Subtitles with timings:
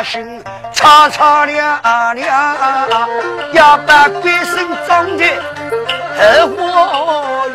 [0.00, 1.78] 有好心，吵吵亮
[2.14, 2.56] 亮，
[3.52, 5.36] 要把鬼神装在
[6.40, 6.56] 后
[7.04, 7.54] 花园。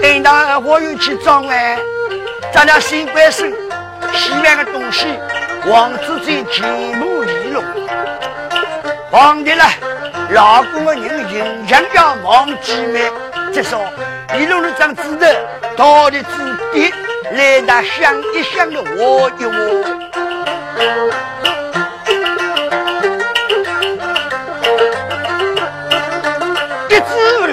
[0.00, 1.78] 等到后花园去装完，
[2.52, 3.52] 咱俩新鬼神
[4.14, 5.06] 喜欢的东西，
[5.66, 6.62] 王子醉全
[7.00, 7.64] 部遗落。
[9.10, 9.64] 皇帝呢，
[10.30, 13.10] 老公的人形象要忘记没？
[13.52, 13.80] 这说
[14.38, 15.26] 遗落了张纸头，
[15.76, 16.26] 到底纸
[16.72, 16.94] 笔。
[17.32, 19.50] 来那想一想的我一我，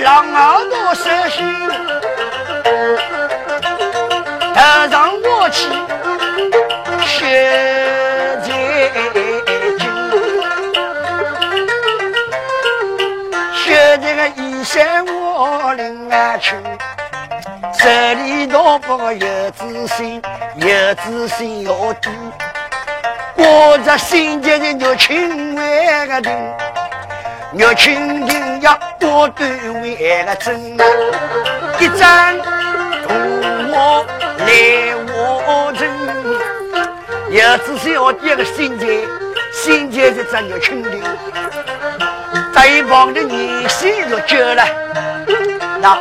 [0.04, 1.48] 只狼耳朵蛇心，
[4.54, 4.60] 头
[4.92, 5.70] 上我去
[7.06, 8.46] 血在
[9.80, 9.82] 筋，
[13.56, 16.54] 血这个衣衫我领啊去。
[17.80, 20.22] 这里倒不有自信，
[20.58, 22.10] 有自信要低，
[23.38, 26.54] 过着新界的牛青湾个人，
[27.54, 29.82] 牛青人要过对湾
[30.26, 30.78] 个真，
[31.80, 32.38] 一张
[33.06, 33.14] 铜
[33.70, 34.06] 锅
[34.38, 35.86] 来我城，
[37.30, 39.06] 有自信要低个新界，
[39.52, 41.02] 新界的这牛青人，
[42.56, 44.66] 这一帮的年轻就久了，
[45.82, 46.00] 那。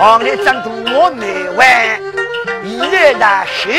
[0.00, 2.02] 王里长度我没完，
[2.64, 3.70] 依然难受。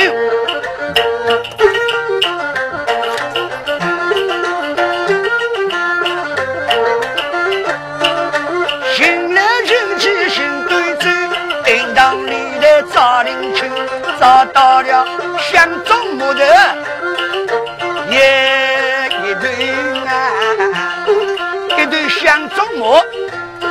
[22.29, 23.01] 一对乡中木。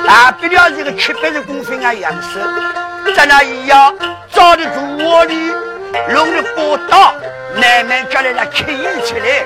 [0.04, 2.40] 大不了这个七八十公分啊，样式，
[3.14, 3.94] 在那一样
[4.32, 5.52] 照的住窝里，
[6.08, 7.14] 弄的波道，
[7.54, 8.64] 慢慢叫来了开
[9.04, 9.44] 起来。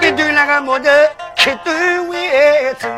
[0.00, 0.90] 一对那个木头，
[1.36, 2.88] 七对围着，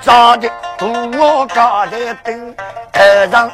[0.00, 2.54] 找的土窝高头灯，
[2.92, 3.50] 头上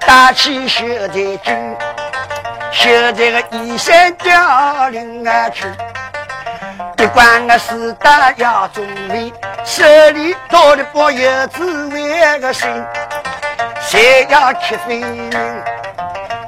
[0.00, 1.76] 打起绣在军，
[2.72, 5.66] 绣在个衣衫凋零啊去。
[7.00, 9.32] 不管我是大要中理，
[9.64, 12.68] 手里多的包有滋味个心，
[13.80, 15.64] 谁要吃飞人，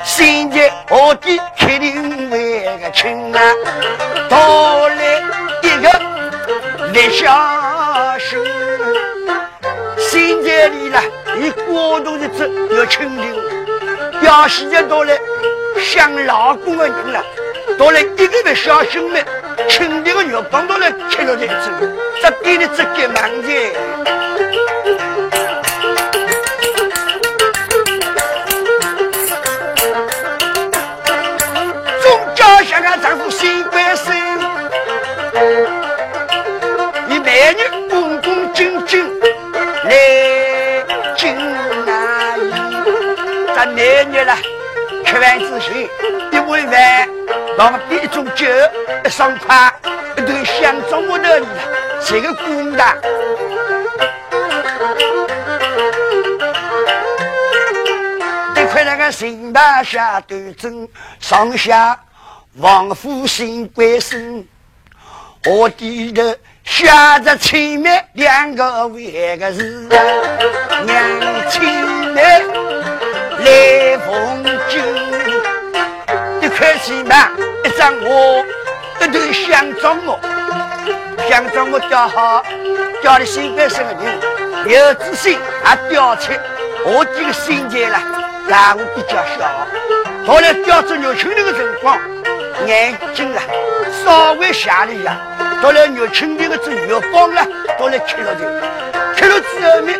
[0.04, 3.40] 心结何地肯定为个亲啊！
[4.28, 5.22] 多来
[5.62, 5.88] 一个
[6.92, 8.38] 立下心，
[9.98, 11.00] 心结里了，
[11.40, 12.44] 一过度的走
[12.76, 13.34] 有亲人，
[14.20, 15.16] 要时间到了
[15.78, 17.24] 想老公的人了，
[17.78, 19.24] 到了一个月小兄妹。
[19.68, 21.70] 亲爹个肉放到来吃了再走，
[22.20, 23.48] 这边的这个忙子。
[32.02, 34.12] 总叫香港丈夫心关心，
[37.08, 39.08] 你美女恭恭敬敬
[39.84, 40.84] 来
[41.16, 41.36] 敬
[41.86, 42.52] 阿姨，
[43.54, 44.36] 咱男女了
[45.12, 45.86] 吃饭之前
[46.32, 47.08] 一碗饭，
[47.58, 48.46] 旁边一种酒。
[49.04, 49.70] 一双筷，
[50.16, 51.46] 一对香中木头的，
[52.06, 52.82] 这个公的。
[58.56, 60.88] 一块那个新大下端正，
[61.20, 62.00] 上下
[62.54, 64.42] 王府新贵生，
[65.44, 66.22] 我低头
[66.64, 66.86] 写
[67.22, 69.90] 着前面两个位个字，
[70.86, 72.40] 娘亲来
[73.44, 74.80] 来奉酒，
[76.40, 77.30] 一块钱嘛，
[77.64, 78.44] 一张我。
[79.00, 80.20] 一对相中我，
[81.28, 82.40] 相中我钓好，
[83.02, 86.30] 钓的新百姓的人有自信，还钓起。
[86.84, 87.98] 我这个心结了，
[88.46, 89.66] 然后比较小。
[90.24, 91.98] 后来钓着牛群那个辰光，
[92.64, 93.42] 眼睛啊
[94.04, 95.16] 稍微瞎了一下。
[95.60, 97.44] 到了牛群那个只月光了，
[97.76, 98.62] 到了吃了的，
[99.16, 99.92] 吃了之后呢，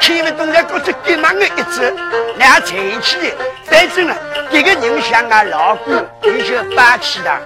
[0.00, 1.82] 看不懂了，搞出急忙的一走，
[2.38, 3.18] 然后站起，
[3.66, 4.16] 反正呢，
[4.50, 5.92] 这个人像啊老虎，
[6.22, 7.40] 你就放弃了。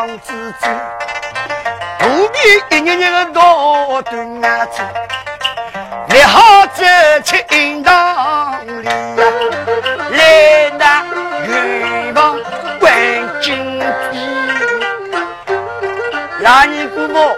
[0.00, 0.32] 王子。
[0.58, 0.66] 子，
[1.98, 4.80] 不必一年年的多端子，
[6.16, 6.82] 一好走
[7.22, 8.92] 出营堂里呀，
[10.10, 11.04] 来到
[11.46, 12.40] 元房
[12.78, 12.90] 观
[13.42, 13.78] 金
[14.10, 14.18] 币，
[16.40, 17.36] 让你姑母，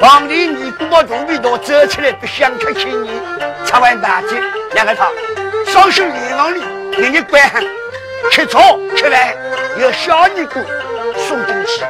[0.00, 3.20] 皇帝你姑母肚皮大，走起来不想看亲你，
[3.66, 5.10] 吃完饭去两个他，
[5.66, 6.62] 双手连房里
[6.96, 7.42] 给你关，
[8.32, 9.36] 吃草吃饭
[9.78, 10.64] 有小尼姑。
[11.28, 11.84] 送进去，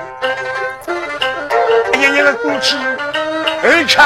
[1.92, 2.76] 哎呀那个过去。
[3.62, 3.96] 而且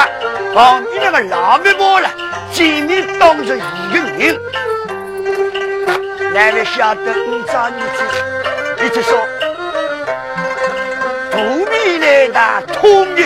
[0.53, 2.07] 旁边那个老面包了，
[2.51, 3.59] 见面当着一
[3.91, 4.39] 个人，
[6.31, 8.85] 那位晓得你找你子？
[8.85, 9.19] 一直说，
[11.31, 13.23] 杜米来打土米。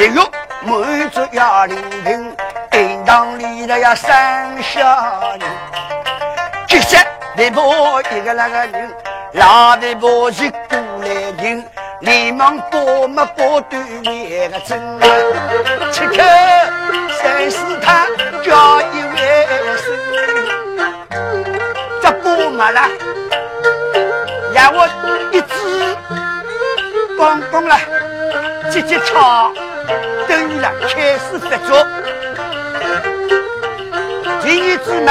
[0.00, 0.26] 血肉
[0.62, 2.34] 满足要灵魂，
[2.70, 4.08] 殿堂里头要生
[4.62, 4.80] 小
[5.38, 5.40] 人。
[6.66, 7.04] 接下
[7.36, 8.90] 来婆一个那个人，
[9.32, 11.62] 老太婆是过来人，
[12.00, 14.80] 连忙拨么拨对面个针，
[15.92, 16.16] 此刻
[17.20, 18.06] 三四他
[18.42, 19.84] 叫一位声，
[22.00, 22.88] 这拨么了？
[24.54, 24.88] 让我
[25.30, 25.96] 一支
[27.18, 27.76] 刚刚了，
[28.70, 29.52] 接接敲，
[30.28, 31.86] 等于了开始发作。
[34.42, 35.10] 第二支嘛，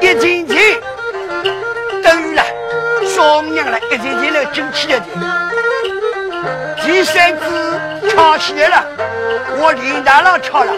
[0.00, 0.80] 一进去，
[2.02, 2.42] 等于了
[3.14, 5.06] 双娘了，一进去了进去了的。
[6.84, 7.42] 第三支
[8.10, 8.84] 敲起来了，
[9.58, 10.72] 我连大了敲了，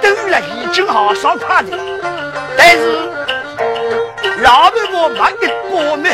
[0.00, 1.76] 等于了已经好上快的，
[2.56, 2.78] 但是
[4.42, 6.04] 老伯伯没一把门。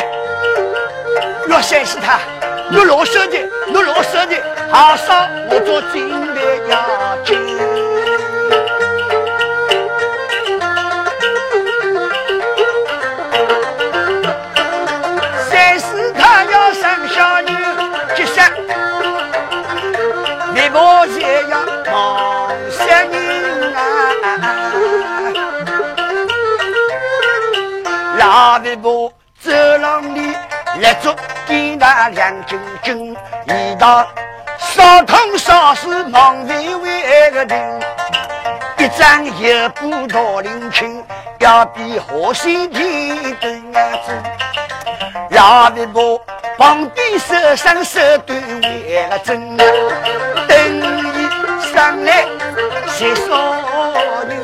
[1.47, 2.19] 若三是他，
[2.69, 3.37] 我老舍的，
[3.73, 4.35] 若老舍的，
[4.71, 7.37] 好少我做金的要紧。
[15.49, 17.51] 三是他要生小女，
[18.15, 18.41] 即使
[20.53, 20.77] 你不
[21.15, 23.17] 这样忙三年
[23.73, 23.79] 啊，
[28.17, 30.35] 拉的不走廊里
[30.81, 31.15] 来做。
[31.47, 34.05] 见那亮晶晶，一道
[34.59, 37.79] 烧通烧死忙为为个人，
[38.77, 41.01] 一张一步到林青，
[41.39, 43.73] 要比河西天对眼
[44.05, 44.11] 子，
[45.29, 46.21] 老伯伯
[46.57, 51.29] 旁边手上手对为个针，等你
[51.73, 52.25] 上来
[52.87, 53.37] 谁说
[54.27, 54.37] 人？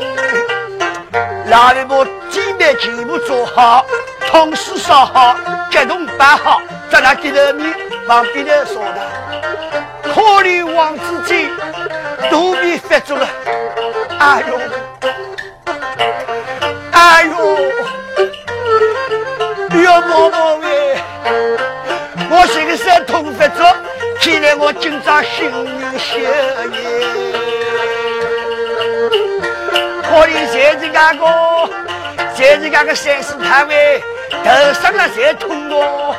[1.50, 3.86] 老伯伯几面全部做好。
[4.32, 5.36] 同时烧好，
[5.70, 6.60] 激动摆好，
[6.94, 7.74] 在那低头面
[8.08, 9.02] 旁边的说的。
[10.14, 11.50] 可怜王子见
[12.30, 13.28] 肚皮发作了，
[14.20, 14.60] 哎呦，
[16.92, 17.34] 哎呦，
[19.84, 20.96] 要毛毛喂！
[22.30, 23.66] 我心上痛发作，
[24.22, 26.30] 看来我今朝心有血耶。
[30.04, 31.26] 可怜现在那个，
[32.36, 34.04] 现在那个三四太尉。
[34.44, 36.16] 头上了才痛哦，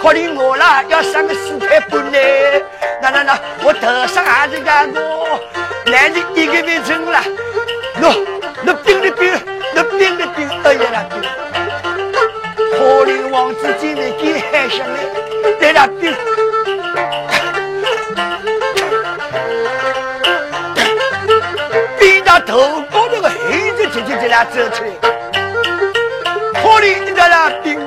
[0.00, 2.18] 可怜我啦，要上个四太半呢。
[3.00, 4.70] 那那那，我头上还是个
[5.00, 5.38] 我，
[5.86, 7.22] 男人一个月成了。
[8.00, 8.24] 喏，
[8.62, 9.32] 那冰的冰，
[9.74, 11.22] 那冰的冰，哎呀那冰。
[12.72, 14.98] 可怜王子今日给海上来，
[15.60, 16.14] 在那冰，
[21.98, 24.90] 冰到头高头个黑子直接在那走出来。
[26.94, 27.78] 可怜的那冰，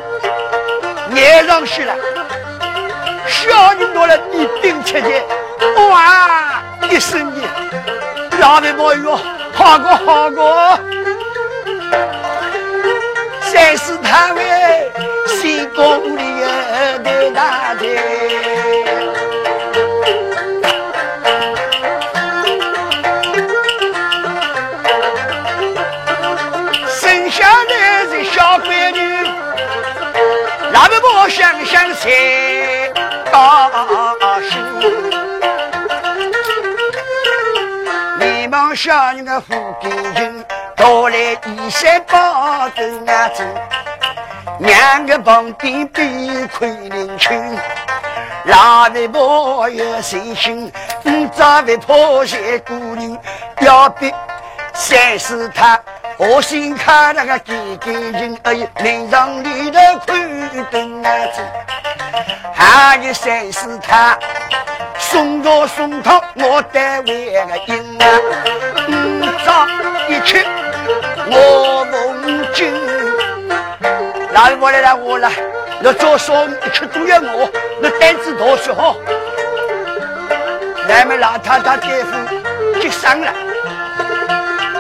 [1.16, 1.96] 粘上去了。
[3.28, 5.10] 小人多了，你冰吃的，
[5.90, 6.62] 哇！
[6.90, 7.42] 一声的，
[8.40, 9.20] 老妹妹哟，
[9.54, 10.80] 好过好过。
[13.42, 14.92] 三四太尉，
[15.28, 16.11] 新宫
[32.02, 33.32] 想想才
[34.20, 34.52] 高兴，
[38.20, 40.44] 你们小人的福建人，
[40.76, 41.16] 到来
[41.46, 43.46] 一山包头啊子，
[44.62, 47.56] 两个旁边比亏人群，
[48.46, 50.72] 老外婆有信心，
[51.06, 53.16] 五早外婆些姑娘
[53.60, 54.12] 要比
[54.74, 55.80] 三是他
[56.18, 61.42] 我心看那个干干净而已，门上里头看灯啊子，
[62.54, 64.18] 还有三是他
[64.98, 68.06] 送茶送汤我单位个应啊，
[68.88, 68.92] 五
[69.46, 69.68] 早
[70.08, 70.46] 一去
[71.28, 72.72] 我梦境，
[74.34, 75.32] 哪位我来来我来，
[75.82, 77.50] 那早上一吃都要我，
[77.82, 78.96] 那胆子多些好，
[80.88, 83.34] 咱们老太太大夫接伤了。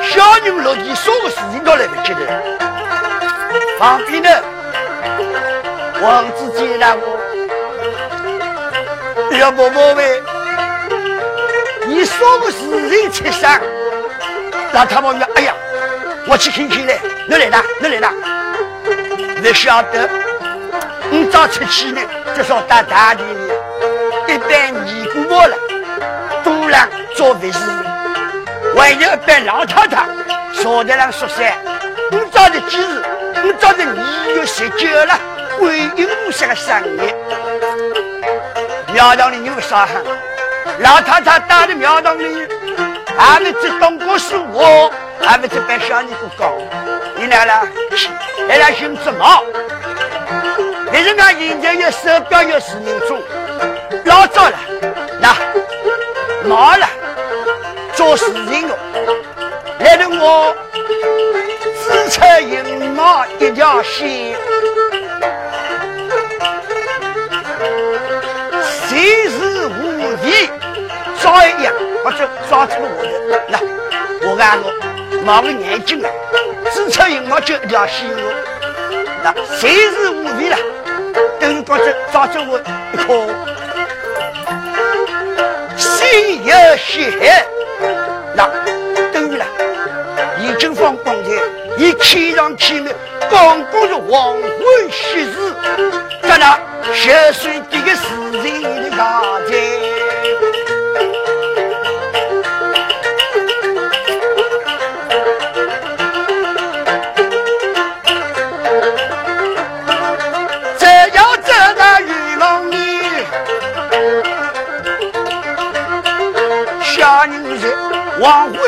[0.04, 2.20] 小人落地，什么事情都来不及的。
[3.80, 4.44] 旁边的
[6.01, 7.05] 王子见了我，
[9.38, 10.24] 要伯伯喂，
[11.86, 13.62] 你什么事情吃上？
[14.74, 15.53] 老太婆说：“哎呀，
[16.27, 18.12] 我去看看来，你来啦，你来啦。
[19.43, 20.10] 你晓得，
[21.12, 22.01] 你早出去呢，
[22.36, 23.51] 就说到大地里，
[24.34, 25.55] 一般尼姑婆了，
[26.43, 27.60] 都让做坏事。
[28.75, 30.08] 还有一班老太太
[30.53, 31.53] 坐在那说噻，
[32.10, 33.03] 你早的几日？
[33.43, 35.20] 你早的二月十九了，
[35.62, 37.13] 观音菩萨的生日。
[38.91, 39.88] 庙堂里有啥？
[40.80, 42.48] 老太太到的庙堂里，
[43.15, 44.91] 还没知东过是我，
[45.22, 46.51] 还没知白小尼姑讲，
[47.15, 47.68] 你来了，
[48.50, 49.44] 来了寻什么？
[50.91, 53.22] 别人家现在有手表有视频钟，
[54.06, 54.58] 老早了，
[55.20, 55.36] 那
[56.44, 56.88] 毛了。
[57.94, 58.75] 做事情的，
[59.80, 60.56] 来得我
[61.84, 64.36] 只出银毛一条线，
[71.32, 71.74] 照一样，
[72.04, 73.58] 或者抓住了我的，那
[74.30, 74.70] 我看我
[75.24, 76.10] 毛个眼睛啊，
[76.74, 78.34] 只出银毛就一条线哦，
[79.24, 80.58] 那谁是无敌了？
[81.40, 83.30] 等于觉着抓住我一颗
[85.78, 87.46] 心有血。
[88.36, 88.50] 那
[89.14, 89.46] 等于了，
[90.38, 91.40] 已经放光天，
[91.78, 92.92] 一天上天了，
[93.30, 95.54] 刚刚是黄昏夕日，
[96.24, 96.60] 在那
[96.94, 98.04] 小水这个事
[98.44, 99.81] 情的大在。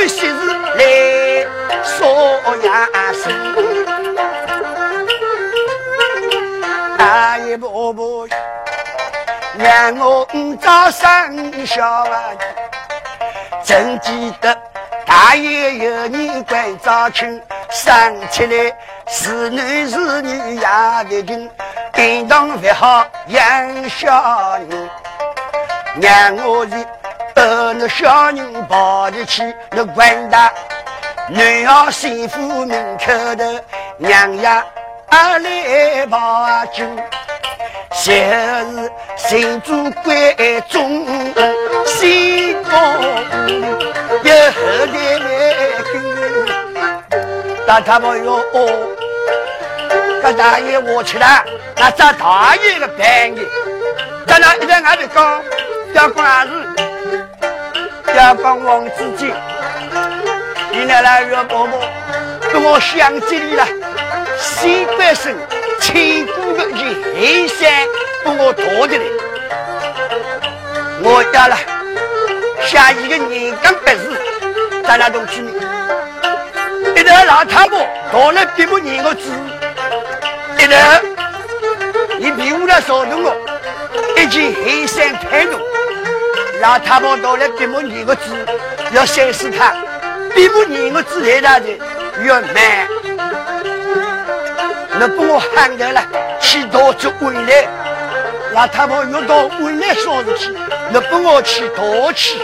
[0.04, 0.32] 黄昏昔日
[0.76, 0.84] 来
[1.86, 1.96] 说
[2.66, 3.32] 呀声，
[6.98, 8.28] 阿爷伯伯
[9.58, 12.22] 让我五早生小娃，
[13.64, 14.54] 真记得
[15.06, 17.42] 大爷有年关早春，
[17.72, 18.76] 生起来
[19.08, 20.68] 是男是女也
[21.08, 21.50] 不定，
[21.94, 24.90] 叮当不好养小人，
[26.02, 26.76] 让我的。
[27.44, 30.50] 呃，那小人抱着去，那官大
[31.28, 33.62] 女儿媳妇门口的
[33.98, 34.64] 娘呀，
[35.10, 36.86] 阿来把酒，
[37.92, 40.16] 小日新做关
[40.70, 41.06] 中，
[41.86, 42.94] 新房
[44.24, 45.28] 有后代来
[45.92, 48.40] 跟，大他们哟，
[50.22, 51.44] 这大爷我去了，
[51.76, 53.46] 那这大爷的便宜，
[54.26, 55.44] 咱俩一在外头讲，
[55.94, 56.93] 要管事。
[58.16, 59.34] 要帮王子金，
[60.72, 61.80] 你奶奶岳伯伯
[62.52, 63.68] 跟我想起你了，
[64.40, 65.36] 西北省
[65.82, 67.72] 千古的银山
[68.24, 69.04] 帮我驮的来，
[71.02, 71.58] 我要了
[72.62, 74.16] 下一个年刚八日，
[74.86, 75.52] 咱俩同去呢。
[76.96, 77.80] 一头老太婆
[78.12, 79.32] 驮了闭目念个字，
[80.60, 80.76] 一头
[82.20, 83.36] 你比我来少动我，
[84.18, 85.60] 一件黑衫太浓。
[86.64, 88.22] 老太婆到了闭目念个字，
[88.94, 89.74] 要三思他；
[90.34, 91.68] 闭目念个字来那的
[92.24, 92.88] 越慢。
[94.98, 96.02] 那把我喊得了，
[96.40, 97.68] 去到这回来。
[98.54, 100.56] 老太婆又到回来烧事去，
[100.90, 102.40] 那把我去逃去。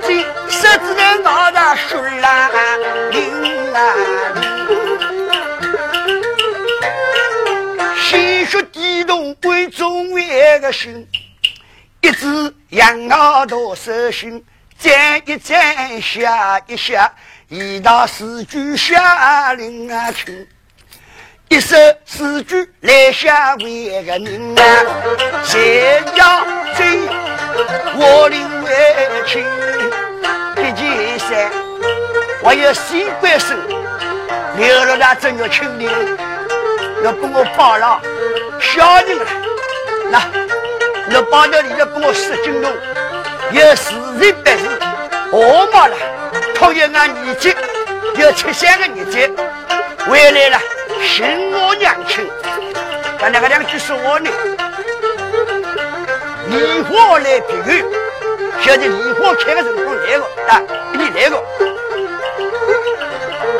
[0.00, 2.50] 王子金狮子在脑袋水啦，
[3.10, 3.94] 灵啊
[7.96, 11.06] 鲜血滴动为中原的心，
[12.00, 14.42] 一只羊毛多手心，
[14.78, 17.12] 站一站下一下，
[17.48, 20.48] 一道诗句下令啊去，
[21.48, 21.76] 一首
[22.06, 24.62] 诗句来下为个人啊，
[25.44, 27.00] 谁要追
[27.96, 28.70] 我领为
[29.26, 29.44] 亲？
[31.18, 31.50] 山，
[32.42, 33.56] 我有新官生，
[34.56, 35.92] 留了那正月青年，
[37.04, 38.00] 要给我包了，
[38.58, 39.26] 小人了，
[40.10, 40.22] 那
[41.08, 42.68] 那包头里头给我十斤肉，
[43.52, 44.80] 有四十八事，
[45.30, 45.96] 我妈了，
[46.54, 47.54] 同有俺年纪，
[48.16, 49.30] 有七三个年纪，
[50.08, 50.58] 回来了，
[51.02, 52.26] 寻我娘亲，
[53.20, 54.30] 但那个两句说话呢，
[56.50, 57.84] 梨花来比喻，
[58.60, 60.60] 晓得梨花开的辰光来个啊，
[60.92, 61.40] 你来个，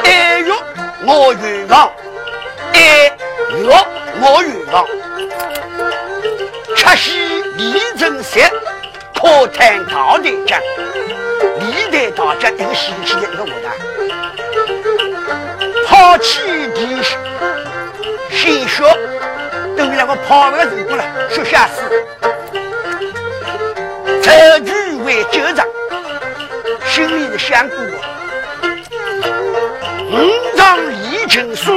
[0.03, 0.51] 爱玉
[1.07, 1.93] 我愿望，
[2.73, 3.07] 爱
[3.53, 3.65] 玉
[4.21, 4.85] 我愿望，
[6.75, 8.51] 七夕李正山，
[9.15, 10.61] 可谈大队长，
[11.61, 13.71] 李队大将一个西气的一个武大，
[15.87, 16.41] 抛弃
[16.75, 17.01] 敌
[18.31, 18.83] 心血，
[19.77, 21.83] 等于那个跑的辰光了，说下死。
[24.23, 24.73] 特举
[25.05, 25.67] 为州长，
[26.87, 27.79] 心里是想过：
[30.11, 31.73] 五丈李成书，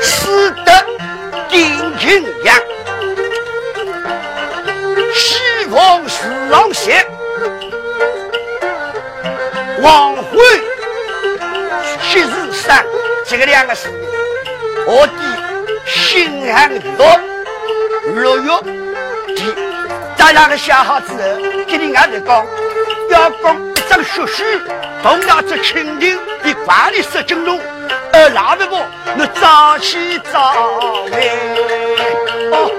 [0.00, 0.84] 死得
[1.48, 2.56] 定情阳，
[5.14, 7.06] 西王四郎血，
[9.80, 10.38] 王辉
[12.02, 12.84] 七日三，
[13.26, 13.88] 这个两个字
[14.86, 15.12] 我的
[15.86, 17.20] 心寒月，
[18.14, 18.81] 六月。
[20.24, 21.18] 在那个下好之后，
[21.66, 22.46] 给你俺们讲，
[23.10, 24.44] 要讲一张血书，
[25.02, 27.58] 同样这清廷的管理十金龙，
[28.12, 28.76] 而那不不，
[29.16, 30.52] 你早起早
[31.10, 31.28] 回。
[32.52, 32.70] 哦，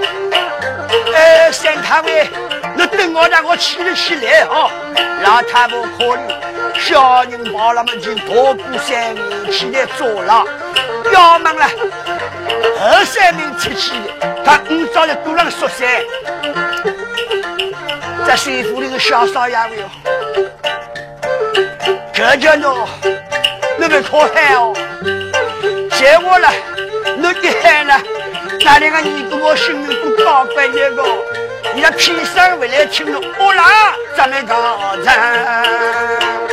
[1.13, 2.29] 哎，三太尉，
[2.75, 4.71] 你等我让我起了起来哦。
[5.21, 10.45] 老太婆可怜，小人把那么就多过三年起来做了，
[11.11, 11.65] 要忙了。
[12.81, 13.91] 二三名出去，
[14.45, 15.85] 他五早就多了个宿舍。
[18.25, 19.89] 在水府里个小少爷哟，
[22.13, 22.87] 这叫喏，
[23.77, 24.73] 那个可汗哦，
[25.91, 26.49] 谢我了，
[27.17, 28.01] 那一喊了，
[28.63, 31.03] 那两个你跟我心里不高关一个，
[31.73, 36.52] 你那屁声回来听了，我啦，咱们高赞。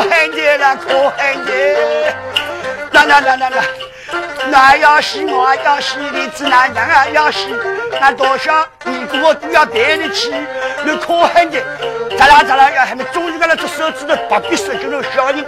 [0.00, 2.14] 恨的了，可恨的！
[2.92, 3.62] 那那那那那，
[4.50, 7.48] 那要是我要是你只那娘啊，要是
[8.00, 10.32] 那多少你跟我都要带你去，
[10.84, 11.60] 那可恨的！
[12.18, 12.70] 咋啦咋啦？
[12.70, 15.44] 要还没终于把那只手指头把笔伸进了小人，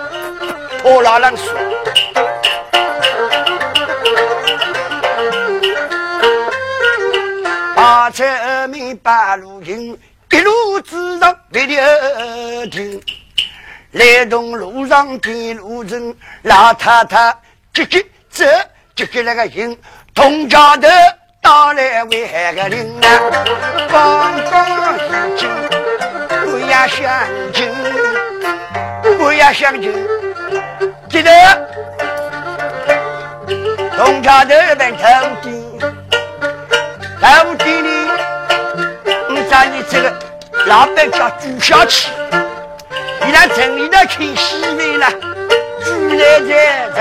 [0.81, 1.55] 拖拉浪说。
[7.75, 8.25] 八车
[8.69, 9.99] 米八路行，
[10.31, 13.03] 一路之上为了听。
[13.93, 17.37] 来东路上的路人，老太太
[17.75, 18.45] 急急走，
[18.97, 19.77] 急急那个行，
[20.15, 20.89] 东家的
[21.43, 23.21] 打来为害个人啊，
[23.91, 25.01] 刚刚已
[25.37, 25.51] 经
[26.43, 27.05] 不要相
[27.53, 27.71] 亲，
[29.19, 29.93] 不要相亲，
[31.11, 31.31] 记得
[33.99, 35.03] 东家的办头
[35.43, 35.79] 地，
[37.21, 37.91] 头地里，
[39.29, 40.11] 你找你这个
[40.65, 42.09] 老板叫朱小七。
[43.25, 45.07] 你那城里头看戏位了，
[45.85, 46.99] 住来在在。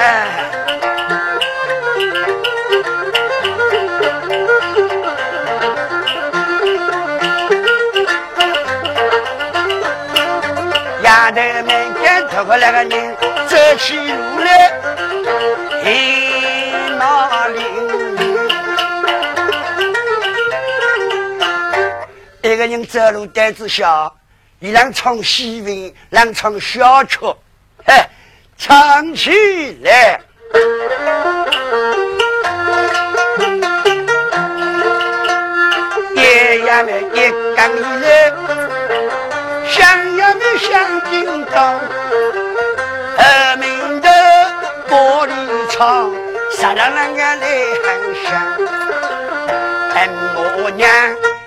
[11.04, 14.72] 丫头们跟头个那个人走起路来，
[15.84, 17.58] 黑马林。
[22.44, 24.16] 一个人走路胆子小。
[24.62, 27.18] 一人唱戏文，人唱小曲，
[27.86, 28.08] 哎，
[28.56, 29.32] 唱起
[29.82, 30.22] 来，
[36.14, 38.32] 爷爷们一讲来，
[39.68, 41.80] 乡爷们响叮当，
[43.18, 44.08] 后面的
[44.88, 45.32] 玻璃
[45.72, 46.12] 窗，
[46.56, 47.48] 啥人那个来
[47.84, 47.90] 很
[48.24, 48.30] 响，
[49.90, 50.88] 恨我娘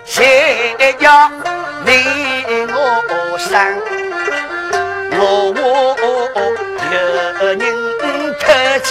[0.04, 1.30] 谁要
[1.84, 2.33] 领我？
[3.38, 3.74] 山，
[5.10, 5.96] 落我
[6.92, 6.96] 有
[7.46, 7.58] 人
[8.38, 8.44] 偷
[8.84, 8.88] 情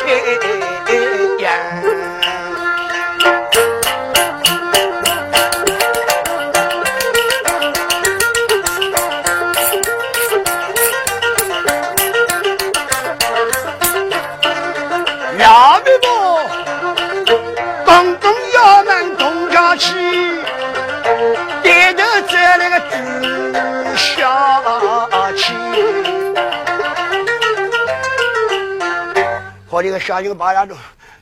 [30.13, 30.75] 可怜个小人把那都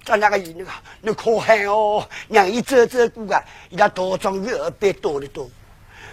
[0.03, 2.05] 在那个医院啊，你可恨哦！
[2.27, 5.49] 让伊走走过啊，伊拉多装鱼儿别多的多。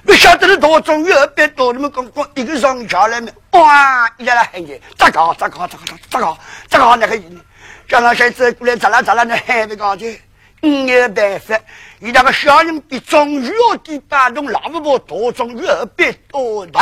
[0.03, 3.33] 你晓得你多装鱼儿别多，你们刚刚一个上桥来没？
[3.53, 4.09] 哇！
[4.19, 5.35] 伊拉来喊你，咋搞？
[5.35, 5.67] 咋搞？
[5.67, 5.97] 咋搞？
[6.09, 6.39] 咋搞？
[6.69, 6.97] 咋搞？
[6.97, 7.41] 那个医院，
[7.89, 9.25] 叫那些走过来，咋啦咋啦？
[9.25, 10.21] 那喊不搞的。
[10.61, 11.59] 没有办法，
[12.01, 16.81] 伊那个小人比装鱼儿的打动老婆婆多装鱼儿别多的。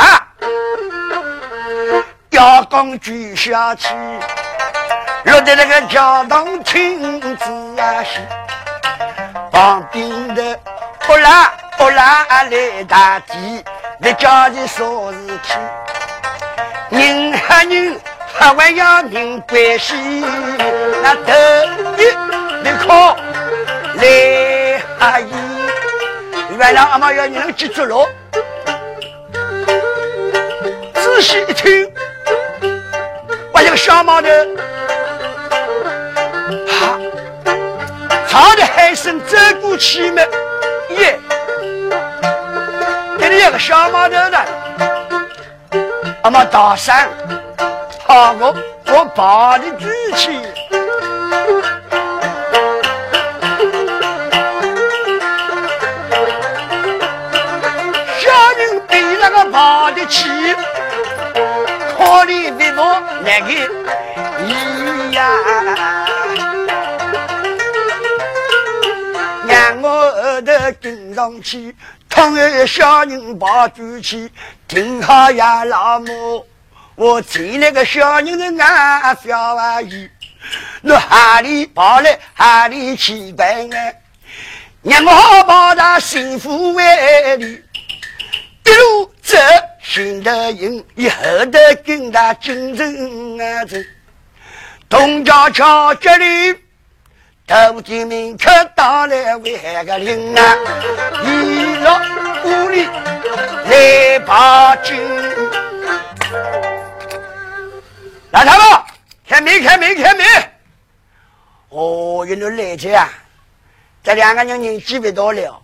[2.31, 3.87] 要讲举下去，
[5.27, 7.35] 落在那个教堂听子
[7.77, 8.21] 啊戏，
[9.51, 10.57] 旁边的
[11.05, 13.61] 呼啦呼啦来大地，
[13.99, 15.57] 来叫你说事体。
[16.91, 17.99] 人和人
[18.39, 19.95] 还要明关系，
[21.03, 21.33] 那头
[21.97, 22.05] 一
[22.63, 22.87] 你看
[23.97, 25.29] 来阿姨，
[26.57, 28.07] 原来阿妈要你能记住了，
[30.93, 31.85] 仔细一听。
[33.51, 34.29] 把这个小毛头，
[38.37, 40.21] 唱的海声走过去嘛，
[40.89, 41.19] 耶！
[43.17, 44.37] 这里有个小毛头的，
[46.21, 46.93] 阿妈大声，
[48.05, 48.55] 好我
[48.89, 50.39] 我把你举起，
[58.19, 60.29] 小人比那个爬得起。
[61.97, 63.47] 我的眉毛那个
[64.45, 66.06] 咿呀，
[70.67, 71.73] 我的跟上去，
[72.09, 74.29] 同儿小人把举起，
[74.67, 76.45] 听好呀老母，
[76.95, 80.09] 我见那个小人的俺小阿姨，
[80.81, 83.93] 那哪里跑来哪里去办啊？
[84.81, 89.37] 让我把他幸福为你一路走。
[89.81, 93.77] 新的营以后的跟他进城啊走，
[94.89, 96.59] 东家桥这里，
[97.47, 100.57] 头进门口到来为海个铃啊，
[101.23, 101.97] 一落
[102.43, 102.85] 屋里
[103.63, 104.99] 来把军，
[108.31, 108.85] 老太婆
[109.25, 110.25] 开门开门开门，
[111.69, 113.09] 哦，原来来着啊，
[114.03, 115.63] 这两个人年纪不大了，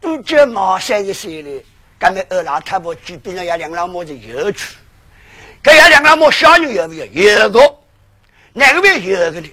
[0.00, 1.62] 都叫毛三十岁了。
[1.98, 4.78] 刚才二老太婆举边上，要两老母的有去，
[5.62, 7.04] 这要两老母小人有没有？
[7.04, 7.60] 有个，
[8.54, 9.50] 哪个没有个呢？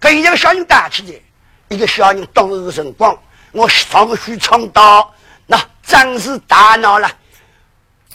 [0.00, 1.22] 跟一个小人打起的，
[1.68, 3.16] 一个小人东日辰光，
[3.52, 5.12] 我上去闯到
[5.46, 7.10] 那真是大闹了。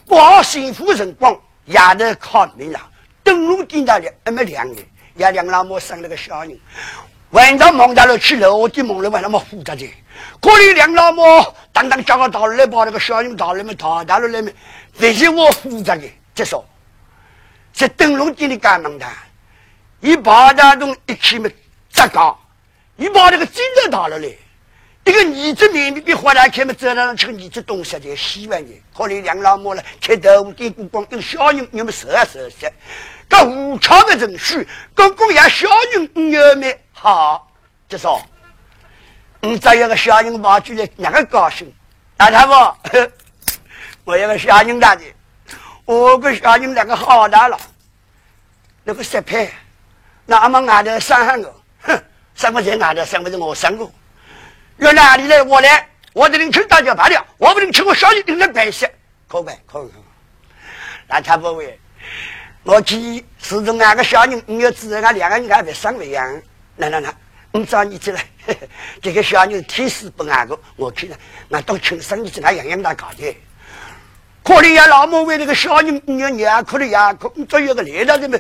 [0.08, 2.80] 报幸福辰光，夜头靠明了，
[3.24, 4.82] 灯笼点到了，还没亮呢。
[5.16, 6.58] 要两老母生了个小人，
[7.32, 9.90] 晚上忙到了去楼的忙了，为那么复杂的。
[10.40, 11.24] 可怜两老母，
[11.72, 14.54] 当当叫个道来把那个小人讨来没讨大了来没，
[14.98, 16.04] 这些我负责的。
[16.36, 16.66] 再说，
[17.72, 19.06] 在灯笼店里干忙的，
[20.00, 21.50] 一把大东一起么
[22.04, 22.38] 砸高，
[22.98, 24.28] 一把那个金子讨了来，
[25.06, 28.72] 一个儿子面面花来开么走廊上吃儿子东西的希望的。
[28.94, 32.70] 可怜两老母了，开头店过光跟小人你们说啊说说，
[33.30, 37.50] 这无常的程序，公公要小人你们好，
[37.88, 38.22] 就说。
[39.40, 41.74] 你找一个小人跑出来，哪个高兴？
[42.18, 42.78] 大太婆，
[44.04, 45.04] 我有个小人大的，
[45.86, 47.58] 我个小人那个好大了，
[48.84, 49.50] 那个十配，
[50.26, 52.04] 那俺们外头三个，哼，
[52.36, 53.90] 三个在外头，三块钱我三个。
[54.78, 55.44] 原哪里来？
[55.44, 58.90] 我来，我这里吃大家罢了，我不能吃我小人领的白色，
[59.28, 59.84] 可不可？
[59.84, 59.92] 可
[61.08, 61.80] 大太婆喂，
[62.64, 66.42] 我去始终那个小人，你要指着，俺两个人还别生不一样。
[66.78, 67.14] 来来来。
[67.56, 68.20] 你找你去了，
[69.00, 71.16] 这个小妞天使不安个，我去了，
[71.52, 73.38] 俺当亲生的，子，俺样样他搞的。
[74.44, 78.40] 可怜呀，老母为那个小妞，你要娘哭的呀哭，你总有个来到这么，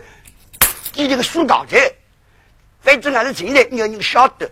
[0.96, 1.78] 你这个书搞的。
[2.84, 4.48] 反正俺是进来，你要你晓得，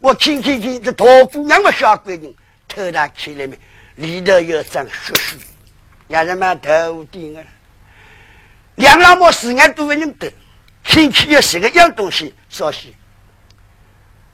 [0.00, 2.36] 我看看看这大姑娘个小闺女，
[2.66, 3.56] 头大起来没，
[3.94, 5.36] 里头有张血书，
[6.08, 7.42] 让人们头顶啊。
[8.74, 10.32] 两老母四眼都不认得，
[10.82, 12.94] 看看要是个样东西，稍息。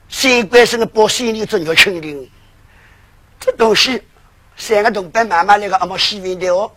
[0.07, 2.29] 新官是个保险里做肉清零，
[3.39, 4.01] 这东西
[4.55, 6.71] 三个同伴买买来个，阿么洗面的哦，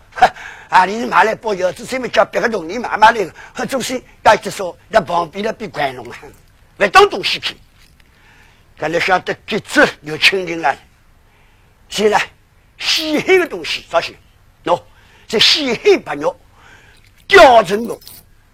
[0.69, 6.19] 啊，你是买来包药子，专门叫别个同你买买来个，和中心要一直说，那旁边的比关龙啊，
[6.79, 7.57] 还当东西去，
[8.77, 10.77] 刚才晓得橘子有清零了，
[11.89, 12.21] 现在
[12.79, 14.15] 洗黑的东西啥些？
[14.65, 14.81] 喏，
[15.27, 16.39] 这洗黑白肉，
[17.27, 18.01] 调成肉，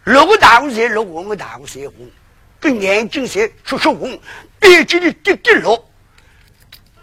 [0.04, 2.10] 六个大红色，六个大红色红。
[2.80, 4.18] 眼睛色出出红，
[4.62, 5.86] 眼睛里滴滴落，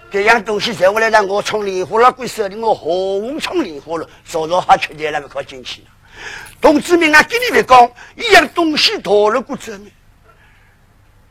[0.10, 5.88] 这样东西在我来让我从莲花那鬼手里，我红从莲花了，早早还吃点那个靠进去了。
[6.60, 9.91] 同志们啊，给你们讲，一样东西到了过这面，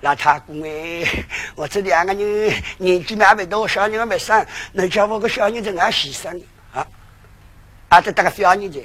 [0.00, 1.06] 老太公哎，
[1.54, 6.40] 我这两个人年纪还没多，小人还没生，能叫我个小人子俺牺牲
[6.72, 6.86] 啊？
[7.90, 8.82] 啊，这大个小人子，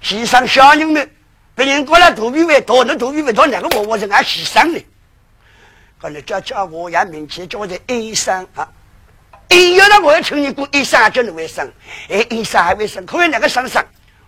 [0.00, 1.10] 牺牲小人们，
[1.56, 4.84] 别人过来肚皮为多，那肚皮为多，哪个我我是俺牺牲的？
[6.00, 8.68] 可能叫叫我也名气叫做医生啊。
[9.48, 11.68] 医有的我要承认过医生就能为生，
[12.08, 13.84] 哎，医生还为生，可以那个生生？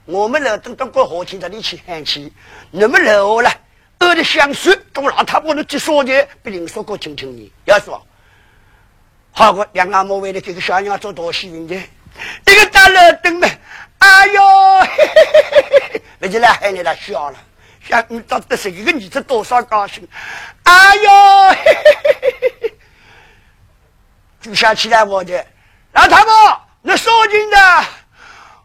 [0.06, 2.32] 我们老等到过河天这里去喊去，
[2.72, 3.48] 你们老了。
[4.00, 7.52] 我的相书，都老太婆的去说的，别人说过听听你。
[7.66, 8.04] 要说，
[9.30, 13.48] 好个两阿母为了这个小娘做多幸运的，一个大老灯们，
[13.98, 14.42] 哎呦，
[16.18, 17.38] 没就来喊你来笑了，
[17.86, 20.08] 想你到底是一个女子多少高兴，
[20.64, 21.10] 哎呦，
[24.40, 25.46] 就想起来我的
[25.92, 27.84] 老太婆，那说真的，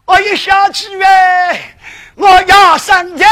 [0.06, 1.76] 我一想起来，
[2.16, 3.28] 我要上天。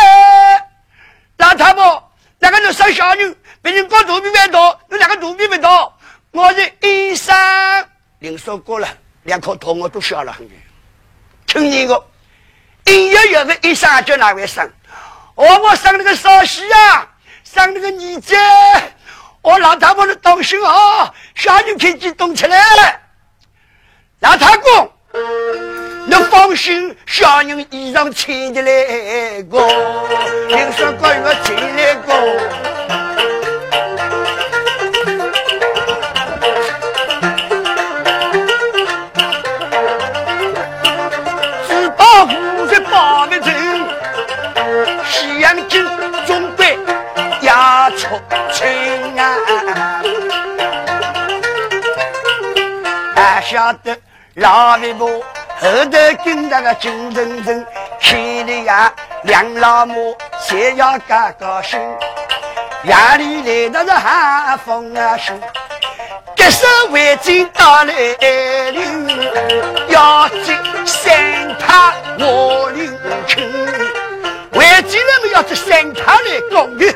[1.36, 5.92] 老太婆，两个人生小女，别人搞肚皮没多，你两个肚皮没多。
[6.30, 7.34] 我是医生，
[8.20, 8.88] 林说过了，
[9.24, 10.62] 两颗头我都笑了很远。
[11.46, 12.06] 听你个，
[12.86, 14.68] 一月有个医生叫哪位生？
[15.34, 17.08] 我我生那个少西啊，
[17.42, 18.36] 生那个儿子。
[19.42, 23.00] 我老太婆的东西啊，小女可以激动起来。
[24.20, 24.92] 老太公。
[26.16, 29.58] 你放心，小人衣裳穿的来个，
[30.48, 32.14] 听说过我穿来过，
[41.66, 42.32] 只保护
[42.68, 43.84] 着保密人，
[45.04, 45.84] 西洋镜
[46.26, 46.78] 总归
[47.40, 48.06] 要出
[48.52, 49.36] 清啊，
[53.16, 53.98] 还晓得
[54.34, 55.10] 老魏婆。
[55.64, 57.66] 后头跟那个金人人，
[57.98, 61.80] 心里呀两老母谁要高高兴？
[62.82, 65.32] 夜里来那个寒风啊树，
[66.36, 67.94] 这手围巾到来
[68.72, 69.08] 临，
[69.88, 72.94] 要进三塔我领
[73.26, 73.50] 情，
[74.52, 76.94] 围巾人们要进三塔来共浴。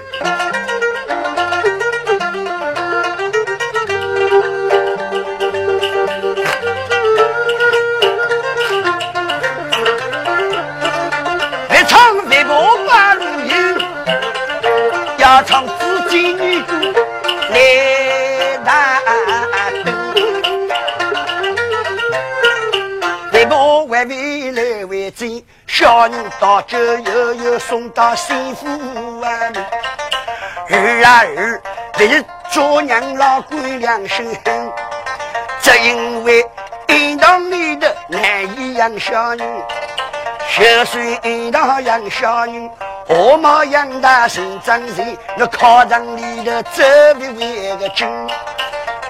[17.59, 19.01] 来打
[19.85, 19.88] 灯，
[23.33, 29.53] 为母为未来为尊，小人倒酒悠悠送到幸福湾。
[30.71, 31.61] 儿啊儿，
[31.99, 34.73] 为做娘老鬼良心狠，
[35.61, 36.47] 只因为
[36.87, 39.49] 一堂里的难以养小人，
[40.61, 42.68] 十岁一堂养小人。
[43.07, 46.83] 我妈养大成长人，那考场里头走
[47.14, 48.09] 不完个军，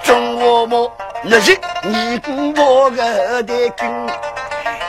[0.03, 0.77] 中我妈
[1.25, 4.07] 那是尼姑婆个后代军，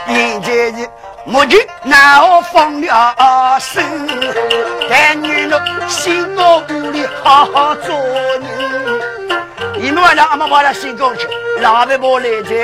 [0.06, 0.88] 现在是
[1.24, 3.82] 目前哪好放了生，
[4.90, 8.42] 但女儿心高屋里好好做人。
[9.76, 11.26] 你们晚上阿妈把他心高去，
[11.60, 12.54] 老伯伯来着。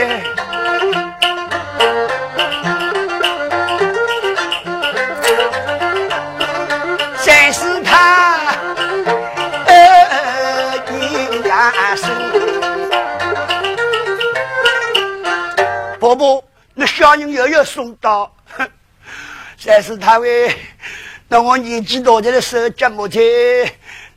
[16.17, 16.43] 不，
[16.75, 18.35] 那小人又要送到，
[19.65, 20.55] 但是他为，
[21.29, 23.21] 那我年纪大的时候接木去，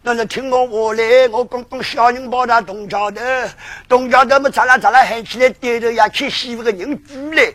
[0.01, 3.21] 那是听我话来，我刚刚小人抱到东桥头，
[3.87, 7.53] 东桥头么，咋啦咋啦喊起来，对头呀，去媳妇个人住来，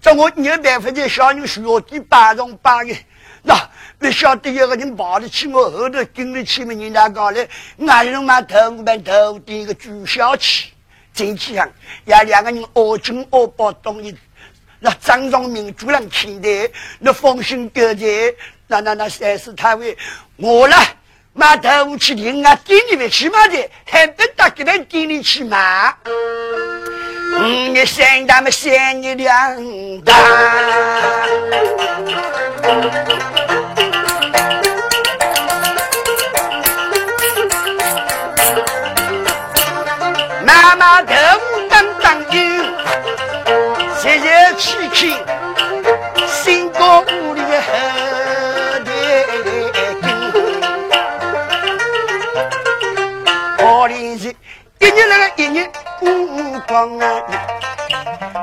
[0.00, 2.94] 这我没有办法，这小人需要地八上八的，
[3.42, 3.54] 那
[3.98, 6.72] 不晓得有个人跑得起我后头跟着起么？
[6.74, 7.48] 人家讲嘞，
[7.86, 10.72] 俺人嘛头班头顶个朱小气。
[11.20, 11.70] 进去上，
[12.06, 14.16] 要两个人恶争恶报，东西，
[14.78, 18.34] 那张荣明主人听的，那风声得在，
[18.66, 19.94] 那那那三十太尉，
[20.36, 20.76] 我了，
[21.34, 25.94] 马头去领啊，店里面去嘛的，还不到给他店里去嘛。
[26.06, 30.14] 嗯，你三大么三你两大。
[40.80, 41.12] 那头
[41.68, 42.62] 当当应，
[44.02, 45.14] 日日去去，
[46.26, 47.50] 新高屋里后
[48.82, 48.90] 台
[50.00, 50.08] 跟。
[53.58, 54.34] 好里是
[54.78, 56.08] 一年那个一年过
[56.66, 57.04] 光啊，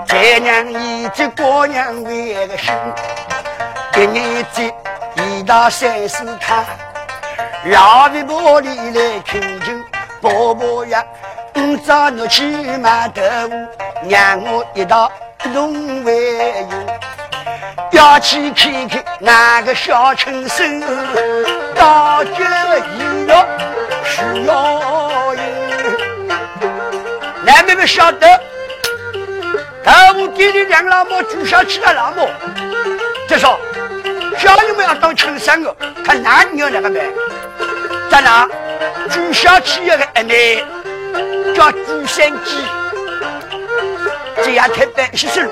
[0.08, 2.72] 再娘一只过娘为个心，
[3.96, 4.72] 一年一季
[5.16, 6.64] 一到三四趟，
[7.66, 9.84] 老的婆里来亲亲，
[10.22, 11.04] 婆婆呀，
[11.60, 12.46] 你早你去
[12.78, 13.68] 买豆腐，
[14.08, 15.12] 让我一道
[15.52, 16.68] 弄回油。
[17.94, 20.80] 要去看看那个小春生，
[21.74, 23.44] 大脚衣裳
[24.06, 25.42] 需要有。
[27.44, 28.40] 男妹妹晓得，
[29.84, 32.30] 豆腐店里两个老母煮下去的老母，
[33.28, 33.60] 就说
[34.38, 37.02] 小人们要当亲生的，看男女那个买。
[38.12, 38.48] 在哪？
[39.10, 40.64] 朱小七一个阿妹
[41.56, 42.56] 叫朱三姐，
[44.44, 45.52] 这样太白些是路。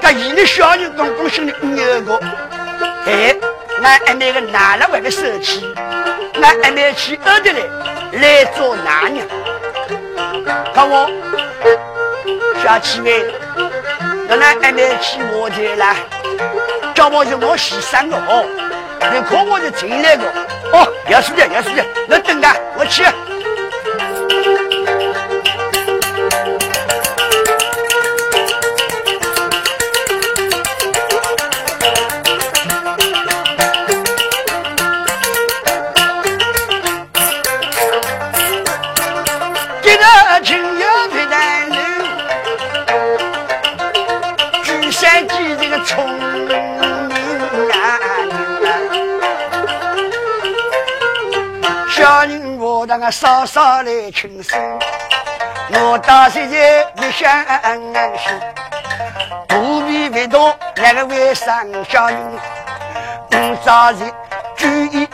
[0.00, 2.20] 那伊的小人刚刚生了五二个，
[3.06, 3.36] 哎，
[3.82, 5.74] 俺阿妹个拿了我个手气，
[6.42, 7.60] 俺阿妹去二的来
[8.20, 9.26] 来做男人。
[10.74, 11.10] 看我
[12.62, 13.24] 小七妹，
[14.28, 15.96] 那俺阿妹去我这来，
[16.94, 18.44] 叫我是我洗三个哦，
[19.12, 20.24] 你看我就进来个。
[20.72, 23.04] 哦，要是的，要是的，那等啊，我去。
[51.96, 54.78] 小人我稍稍来轻声，
[55.70, 57.58] 我到现在不想安
[57.94, 58.38] 安心，
[59.48, 62.18] 不必为多那个为上小人，
[63.32, 64.12] 我早日
[64.56, 65.08] 注意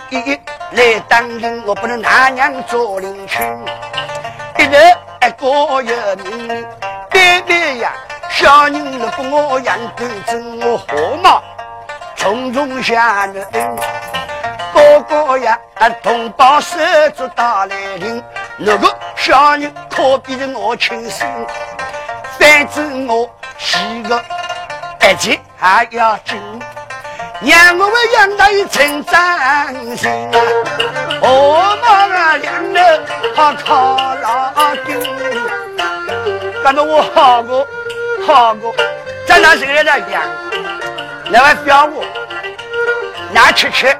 [0.73, 3.41] 来当兵，我不能拿娘做领群，
[4.59, 6.67] 一人一个有名，
[7.13, 7.93] 别别呀，
[8.29, 11.41] 小人如果我养对正，我何毛
[12.17, 13.47] 重重下人。
[15.03, 15.59] 哥呀，
[16.03, 16.79] 同胞手
[17.15, 18.23] 足打来临，
[18.57, 21.29] 那个小人可比着我亲生，
[22.39, 24.23] 反正我是个
[25.01, 26.41] 一切还要紧，
[27.41, 30.39] 让我们养大一成长心啊！
[31.21, 32.81] 我妈啊，两头
[33.35, 35.01] 好靠老丁，
[36.63, 37.67] 感到我好过
[38.27, 38.75] 好过，
[39.27, 40.23] 咱俩是个在养，
[41.31, 42.05] 那位表我
[43.33, 43.97] 拿吃吃。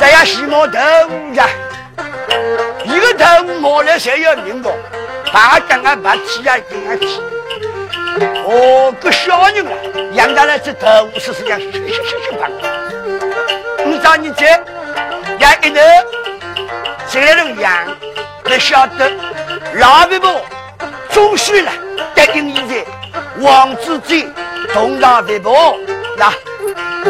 [0.00, 0.78] 这样洗毛豆
[1.10, 1.46] 腐呀，
[2.84, 4.72] 一个豆腐磨了才要命的，
[5.30, 7.20] 把干啊把皮啊给啊皮。
[8.46, 9.72] 哦，个小人啊，
[10.14, 12.50] 养大了这豆腐是这样，去去去去棒。
[13.84, 14.46] 你找你这
[15.38, 15.80] 养一头，
[17.10, 17.70] 这个人养，
[18.46, 19.12] 你晓得
[19.74, 20.40] 老伯伯
[21.10, 21.70] 总算了
[22.14, 22.86] 答应现在
[23.38, 24.32] 王子金
[24.72, 25.78] 同大伯伯
[26.16, 26.32] 那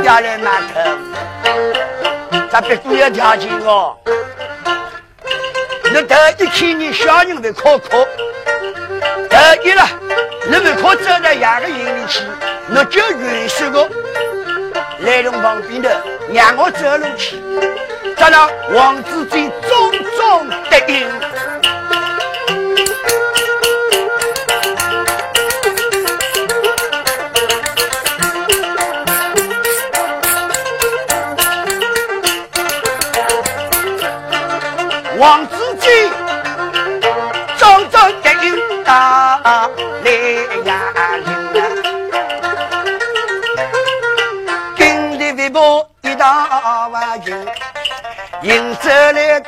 [0.03, 0.99] 要来买豆腐。
[2.51, 3.97] 咱别都要条件哦。
[5.93, 9.89] 那头一千你小人会考考，头一了，
[10.49, 12.23] 你会考走到哪个营里去？
[12.69, 13.89] 那就允许个
[15.01, 16.03] 来龙旁边的，
[16.33, 17.43] 让我走路去。
[18.17, 21.30] 咱那王子金种种答应。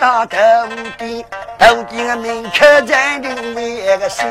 [0.02, 0.36] 到头
[0.98, 1.24] 顶，
[1.60, 2.50] 头顶的门口
[2.84, 4.26] 站定为个谁？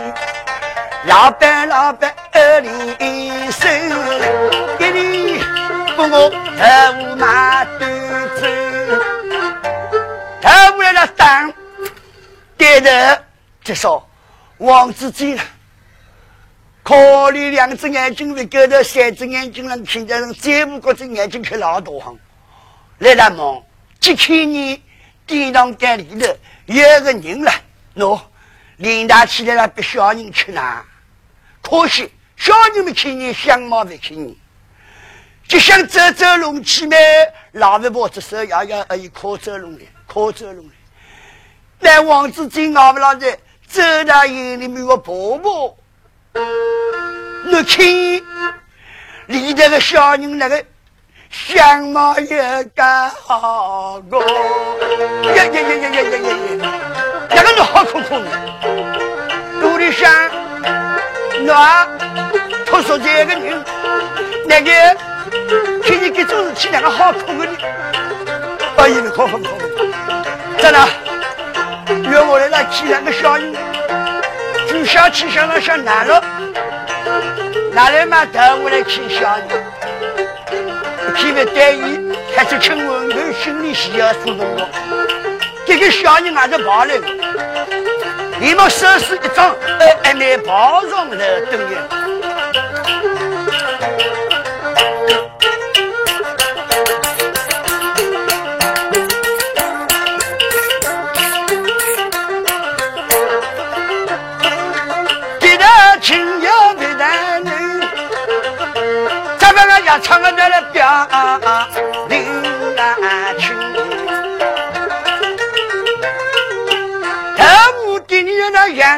[1.06, 3.90] 老板老板二零三，
[4.78, 5.38] 给你
[5.96, 7.90] 给我头马端
[8.36, 8.46] 走。
[10.42, 11.54] 他为了当，
[12.58, 13.24] 爹的
[13.64, 14.06] 就说
[14.58, 15.44] 王子金了，
[16.84, 22.20] 考虑两只眼睛为勾头，三只眼睛能看见人，再不过这眼睛看老多行。
[22.98, 23.64] 来了梦，
[24.02, 24.84] 只看你
[25.32, 26.28] 殿堂间里头
[26.66, 27.52] 有个人了，
[27.96, 28.20] 喏，
[28.76, 30.62] 领他起来了，被小人吃呢。
[31.62, 34.38] 可惜小人没看你相貌没看你，
[35.48, 36.98] 就想走走龙去呗。
[37.54, 39.86] 老外婆这手摇摇而已，靠走龙的。
[40.06, 40.70] 可走路
[41.80, 45.78] 来王子金熬不老的，走到营里面个婆婆，
[47.46, 47.88] 你看
[49.28, 50.66] 里头个小人那个
[51.32, 54.26] 相貌也干好个，呀
[55.34, 56.66] 呀呀呀呀呀呀！
[57.30, 58.22] 那个人好可苦，
[59.62, 60.12] 肚里想，
[61.46, 61.88] 那
[62.66, 63.64] 他说这个人，
[64.46, 64.72] 那个
[65.86, 67.48] 看你这种事情，那个好苦的。
[68.76, 69.48] 哎呀，可可可可！
[70.62, 70.90] 在哪？
[72.10, 73.56] 约我来那去两个小人，
[74.68, 76.22] 就小气想了想难了，
[77.72, 79.71] 哪来嘛带我来看小人？
[81.12, 84.46] 偏偏对伊，还是请问你心里需要舒服？
[85.66, 86.96] 这个小人还是跑来，
[88.40, 89.56] 你们收拾一张，
[90.04, 92.01] 还没跑上的等于。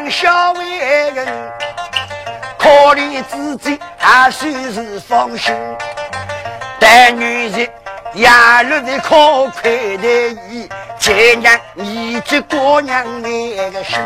[0.04, 1.26] 那杨小伟人，
[2.58, 5.56] 可怜自己还算是放心，
[6.78, 7.70] 但女人
[8.16, 13.98] 压落的可快的意，才让一直过娘那个心，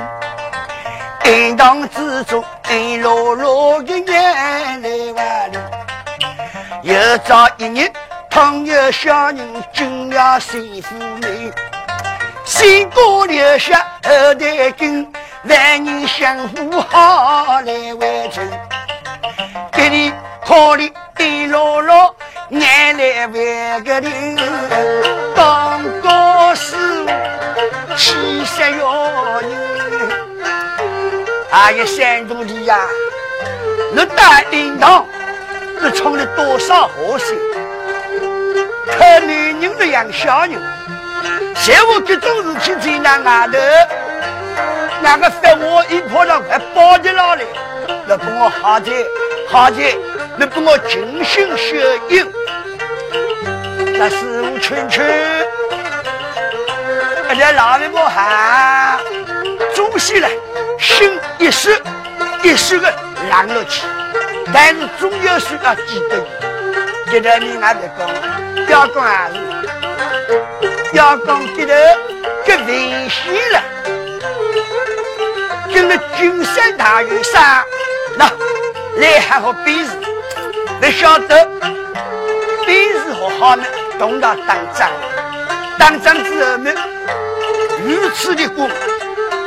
[1.23, 5.59] 暗当之中暗落落的眼泪万流。
[6.83, 7.91] 又早一日，
[8.29, 11.51] 倘有小人进了新府内，
[12.45, 15.11] 先哥留下后代根，
[15.47, 18.47] 万人相扶好来完成。
[19.71, 20.13] 给你
[20.45, 22.13] 可怜的姥姥，
[22.49, 24.35] 眼来万个人，
[25.35, 26.75] 当高师
[27.95, 28.13] 气
[28.45, 29.49] 色耀人。
[31.49, 32.77] 还有山东的呀，
[33.93, 35.05] 你大领导。
[35.79, 37.37] 你闯了多少祸事？
[38.97, 40.59] 看女人的养小人，
[41.53, 43.57] 像我这种事情在那外头，
[45.01, 47.43] 那个发我一跑上快包的老来，
[48.05, 48.91] 你给我好在
[49.49, 49.95] 好在，
[50.37, 52.25] 你给我精心学艺，
[53.97, 55.05] 那师傅劝劝，
[57.29, 58.99] 而且老外不喊，
[59.73, 60.27] 总是了，
[60.79, 61.81] 心一时
[62.43, 62.91] 一时个
[63.29, 63.85] 冷了去。
[64.53, 66.25] 但是总有事要记得，
[67.11, 68.09] 记得你还别讲，
[68.67, 69.35] 要讲还是，
[70.93, 71.75] 要讲记得，
[72.45, 73.61] 给危险了。
[75.69, 77.63] 今日君山大有山，
[78.17, 78.25] 那
[78.99, 79.91] 来还好比试，
[80.81, 81.49] 你晓得
[82.65, 83.63] 比试和好呢，
[83.99, 84.89] 动到当仗，
[85.77, 86.71] 当仗之后呢，
[87.85, 88.69] 如此的功，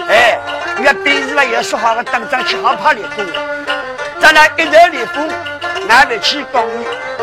[0.09, 0.39] 哎，
[0.81, 3.25] 越比试了越说好了，当仗去好怕的功。
[4.21, 5.29] 咱俩一头立功，
[5.89, 6.69] 俺们去攻，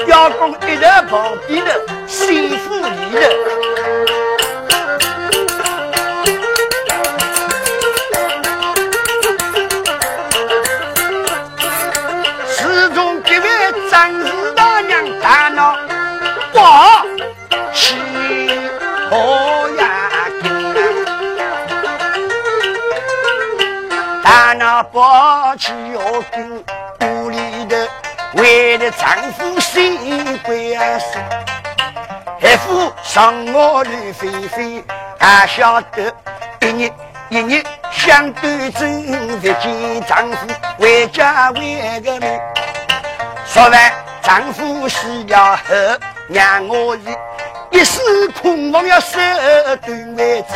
[0.07, 2.81] 要攻一头旁边的幸福里
[3.13, 3.76] 头。
[17.77, 17.93] 起
[19.07, 20.09] 何呀
[24.23, 26.63] 大闹挂起何根？
[28.33, 31.21] 为了丈夫心归安生，
[32.41, 34.83] 还夫上我绿飞飞，
[35.19, 36.13] 还晓得
[36.61, 36.91] 一日
[37.29, 40.47] 一日想端正，不见丈夫
[40.79, 42.39] 回家为个命。
[43.45, 45.61] 说完，丈夫死了后，
[46.27, 47.07] 让我一
[47.71, 47.99] 一时
[48.41, 49.17] 空房要守
[49.85, 50.55] 端为主。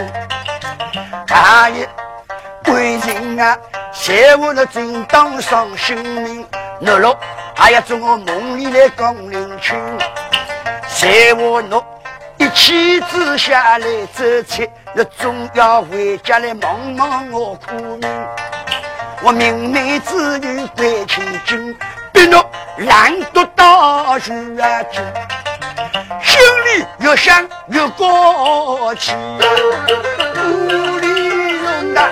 [1.28, 1.88] 大爷，
[2.64, 3.57] 归人啊，
[3.91, 6.45] 谢我了正当上性命，
[6.82, 7.18] 懦弱。
[7.55, 9.80] 还要做我梦里的江陵春，
[10.88, 11.84] 在我侬
[12.38, 18.09] 一气之下来走出，那总要回家来望望我苦命。
[19.22, 21.78] 我明媚之女归千金，
[22.12, 22.43] 比侬
[22.78, 25.01] 懒惰到处啊去，
[26.78, 29.14] 里越想越过气，
[30.46, 31.08] 屋里
[31.64, 32.08] 有那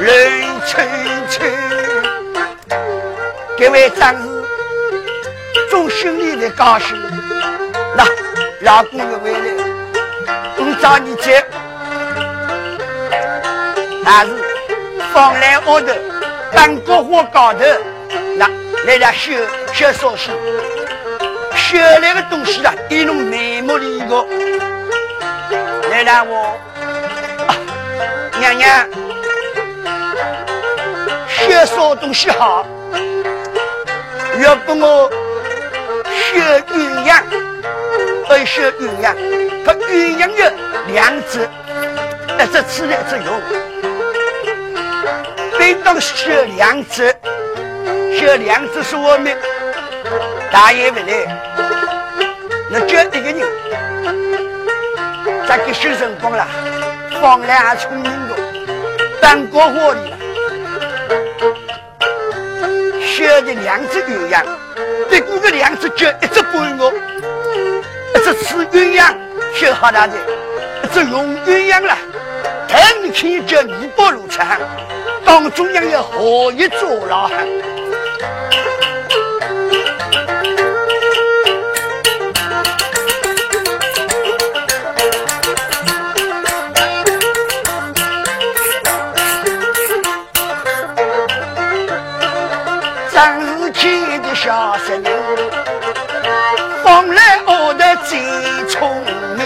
[0.00, 0.86] 泪垂
[1.30, 1.50] 垂。
[3.58, 4.22] 各位战士。
[5.70, 6.96] 总心里的高兴，
[7.94, 8.04] 那
[8.60, 9.38] 老公又回来，
[10.56, 11.44] 我找你接，
[14.04, 14.32] 还是
[15.12, 15.92] 放来屋头，
[16.52, 17.60] 当国火高头，
[18.36, 18.48] 那
[18.86, 19.32] 来了修
[19.72, 20.34] 修烧水，
[21.68, 24.26] 修来的东西啊，一弄眉目里个，
[25.90, 26.58] 来了我
[28.40, 28.88] 娘娘，
[31.28, 32.66] 修烧东西好，
[34.40, 35.10] 要不我。
[36.10, 36.40] 学
[36.72, 37.22] 鸳鸯，
[38.26, 39.14] 会学鸳鸯，
[39.66, 40.50] 它鸳鸯有
[40.94, 41.46] 两只，
[42.38, 43.42] 一只吃，一只用。
[45.58, 47.14] 每当学两只，
[48.18, 49.36] 学两只是我们
[50.50, 51.06] 大爷不来，
[52.70, 53.46] 那叫一个人，
[55.46, 56.46] 再给修成功了，
[57.20, 58.34] 方良聪明的，
[59.20, 60.00] 当国货的，
[63.04, 64.42] 学的两只鸳鸯，
[65.10, 66.92] 对过个两只脚，一只半我，
[68.14, 69.14] 一只吃鸳鸯，
[69.54, 70.14] 学好大的，
[70.82, 71.94] 一只用鸳鸯了，
[72.66, 74.58] 腾起叫五百路长，
[75.26, 77.46] 当中央要何一座老汉？
[94.40, 95.12] 小神人，
[96.84, 98.16] 风来我的最
[98.68, 98.88] 聪
[99.36, 99.44] 明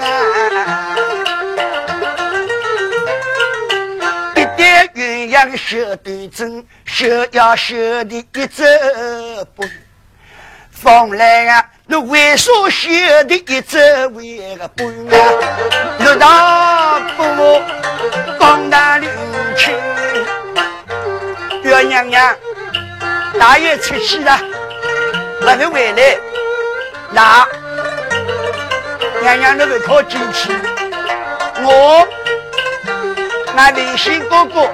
[0.00, 0.96] 啊！
[4.34, 8.64] 一点鸳鸯绣对正，学要绣的一字
[9.54, 9.62] 不。
[10.70, 12.88] 风来啊，那为啥绣
[13.24, 14.90] 的一字为个不啊？
[15.98, 17.60] 六大伯
[18.38, 19.10] 广大领
[19.54, 19.74] 情，
[21.62, 22.34] 月娘娘。
[23.40, 24.38] 大爷出去了，
[25.40, 26.18] 不能回来。
[27.10, 27.46] 那
[29.22, 30.52] 娘娘那个靠进去，
[31.62, 32.06] 我
[33.56, 34.68] 那微信哥哥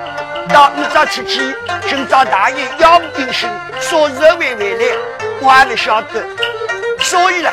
[0.52, 1.54] 到你这出去
[1.86, 3.48] 寻找大爷要定信，
[3.80, 4.96] 说日会回来，
[5.40, 6.24] 我还不晓得。
[6.98, 7.50] 所以呢，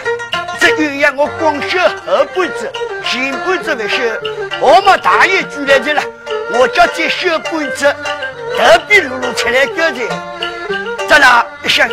[0.60, 2.72] 这鸳鸯我光学后半子，
[3.06, 4.20] 前半子不学。
[4.60, 6.02] 我们大爷住来的了，
[6.54, 7.96] 我叫这小半子，
[8.58, 10.00] 特别露露出来个的。
[11.08, 11.88] 在那一想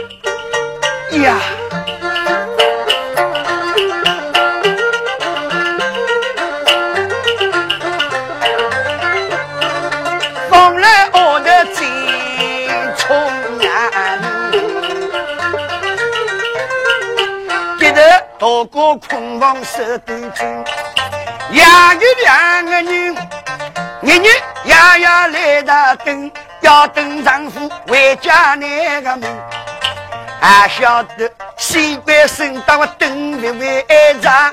[1.23, 1.37] 呀，
[10.49, 11.87] 风来我的金
[12.97, 13.17] 冲
[13.61, 13.91] 呀，
[17.79, 18.01] 接着
[18.39, 20.65] 渡过空房守对军，
[21.51, 23.15] 两个两个人，
[24.03, 24.29] 日日
[24.65, 26.31] 夜夜来打灯。
[26.61, 29.29] 要等丈夫回家那个门，
[30.41, 33.87] 还晓得西关升到我等的为
[34.21, 34.53] 长，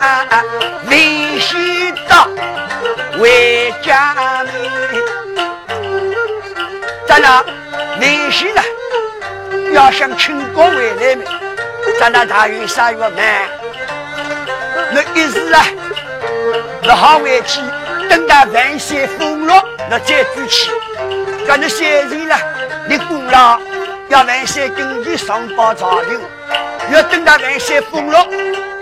[0.90, 2.28] 联系到
[3.20, 4.48] 回家门。
[7.08, 7.44] 咱俩
[8.00, 8.62] 联系了，
[9.74, 11.26] 要想请过回来没？
[12.00, 13.24] 咱俩大约三月满，
[14.92, 15.66] 那一时啊，
[16.84, 17.62] 不好回去，
[18.10, 20.70] 等到万岁封了，那再举起。
[21.48, 22.38] 叫你先人了，
[22.90, 23.58] 你功劳
[24.10, 26.20] 要万岁给你上报朝廷，
[26.92, 28.28] 要等到万岁封了，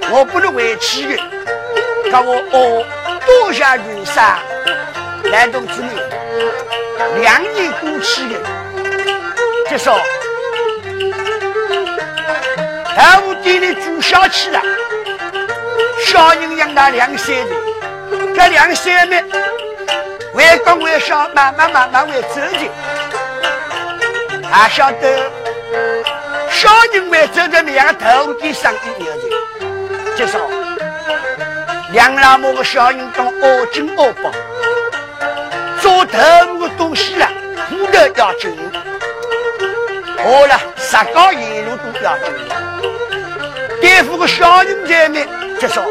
[0.10, 1.24] 我不能回去的。
[2.12, 2.84] 叫我哦，
[3.24, 4.40] 多谢云山，
[5.32, 5.92] 来同志们，
[7.22, 8.40] 两年过去的，
[9.70, 9.94] 就说
[12.98, 14.60] 二五店里住下去了，
[16.08, 17.52] 小人养他两岁的，
[18.36, 19.18] 这两岁呢。
[20.36, 22.70] 为公为小，慢慢慢慢会走的，
[24.52, 25.32] 还晓得
[26.52, 30.42] 小人会走的两个头的上一年的，就说
[31.92, 34.30] 两老母个小人当恶金恶宝，
[35.82, 36.18] 做头
[36.60, 37.28] 的东西了，
[37.70, 38.54] 骨头要紧，
[40.18, 42.26] 好了，石膏一路都要紧，
[43.80, 45.26] 对付个小人在面，
[45.60, 45.82] 就说，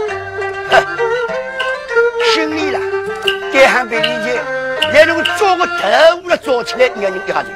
[5.91, 7.51] 做个头了做起来，你看你丫的，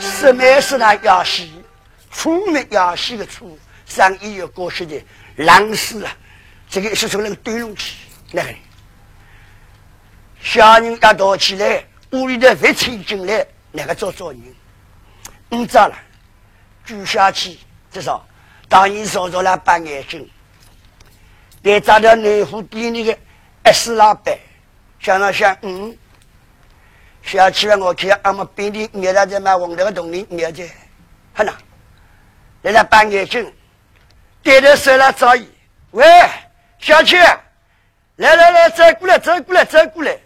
[0.00, 1.52] 什么是那要洗，
[2.10, 4.84] 出门要洗的出，上衣有过去。
[4.86, 5.02] 的
[5.36, 6.10] 浪死了，
[6.68, 7.94] 这个是从那个堆拢起
[8.32, 8.54] 来个，
[10.40, 10.98] 小人。
[11.00, 14.42] 要躲起来，屋里的饭钱进来，那个做做人，
[15.48, 15.96] 你咋了？
[16.84, 17.56] 住下去，
[17.92, 18.26] 至少
[18.68, 20.28] 当你说着了半眼睛，
[21.62, 23.16] 别找到内湖店那个
[23.62, 24.36] 二四老板。
[24.98, 25.96] 想了想，嗯，
[27.22, 30.66] 想起来我看俺们本地伢子在买红头个同龄伢子，
[31.34, 31.52] 哈呐，
[32.62, 33.52] 来了半眼睛，
[34.42, 35.46] 点着手来找伊，
[35.90, 36.04] 喂，
[36.78, 37.16] 小七，
[38.16, 40.18] 来来来，走过来，走过来，走过来，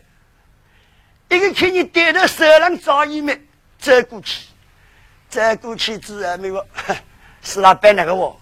[1.29, 4.47] 一个看你点着手来找伊们，走过去，
[5.29, 6.67] 走过去之后没有，
[7.43, 8.39] 是老板那个我，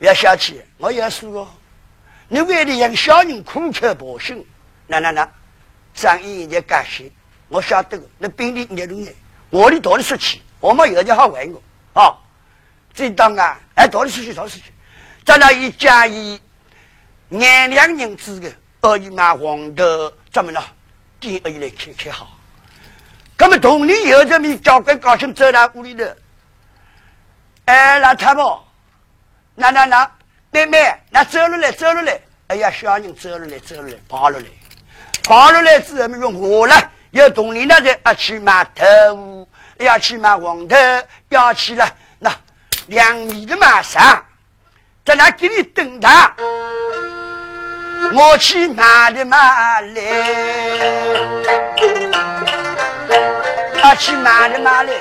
[0.00, 1.48] 要小气，我要说哦，
[2.26, 4.44] 你为了让小人苦口婆心。
[4.86, 5.30] 那那那，
[5.94, 7.08] 张一人家感谢，
[7.50, 8.06] 我晓得个。
[8.16, 9.10] 那兵力热动呢，
[9.50, 11.60] 我的到底出去，我们有点好玩个
[11.92, 12.16] 啊。
[12.94, 14.72] 这当啊，哎，到底出去，到底出去。
[15.24, 16.40] 在那一家以
[17.28, 20.64] 年两人之个，而已拿黄头怎么了？
[21.20, 22.38] 第二来看看好。
[23.36, 26.04] 那么同年有这么教官高兴走到屋里头，
[27.64, 28.62] 哎，老太婆，
[29.54, 30.10] 那那那
[30.50, 34.46] 妹妹，那走路来，走路来，哎呀，小人走了来，走了来，跑了来，
[35.22, 36.74] 跑了来之后，没用我了，
[37.12, 39.48] 要同你那在啊去买头，
[39.78, 40.76] 要去买黄头，
[41.28, 41.84] 要去了
[42.18, 42.30] 那
[42.86, 44.24] 两米的马上，
[45.04, 46.32] 在那给你等他。
[48.12, 50.02] 我去买的马来，
[53.82, 54.92] 我去买的马来，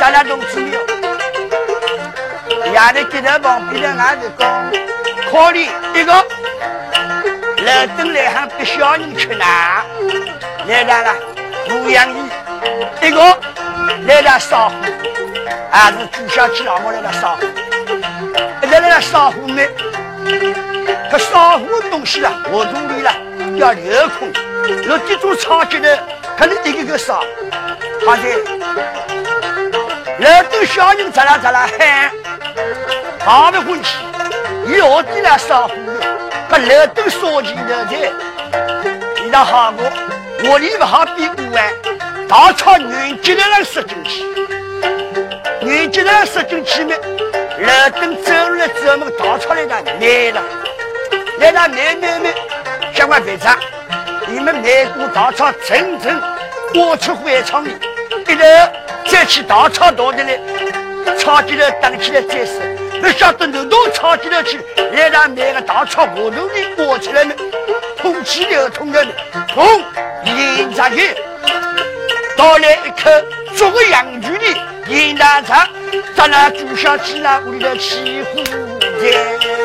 [0.00, 0.80] 咱俩同志哟，
[2.72, 4.70] 丫头给他旁边的俺子讲，
[5.30, 6.12] 可怜一个，
[7.64, 9.44] 来等来还给小人吃呢，
[10.68, 11.14] 来来了，
[11.68, 13.20] 牧羊鱼，一个
[14.06, 14.74] 来了烧火，
[15.70, 17.42] 还是朱小七老母来了烧火，
[18.62, 19.68] 来来了烧火没？
[21.08, 23.12] 可烧火东西啊，活动力了，
[23.54, 24.28] 要留空。
[24.88, 25.88] 那这种场景呢，
[26.36, 27.22] 可能一个个烧。
[28.04, 28.22] 好的，
[30.18, 32.10] 老多小人咋啦咋啦喊，
[33.24, 33.94] 好不欢喜。
[34.66, 35.74] 以后的来烧火，
[36.50, 38.10] 可老多烧钱的菜，
[39.22, 39.84] 你那好过，
[40.44, 41.72] 我里不好比不完，
[42.28, 44.24] 大炒软鸡蛋来塞进去，
[45.62, 46.94] 软鸡蛋塞进去呢，
[47.60, 50.42] 老多走了之后，那个大炒来的难了。
[51.38, 52.34] 来那买买买，
[52.94, 53.58] 相关队长，
[54.26, 56.20] 你们买过大炒层层
[56.74, 57.70] 挖出回厂里，
[58.26, 58.42] 一头
[59.06, 60.38] 再去大炒大的来，
[61.18, 62.76] 炒起来打起来再吃。
[63.00, 67.34] 不晓得弄到炒起来去，来那个大草木头里裹起来呢，
[68.00, 69.04] 空气流通的，
[69.54, 69.82] 砰，
[70.26, 71.14] 饮茶去，
[72.36, 73.10] 倒了一口
[73.54, 74.28] 做个洋芋的
[74.88, 75.68] 饮大茶，
[76.14, 79.55] 咱那煮下去了，屋里头起火的。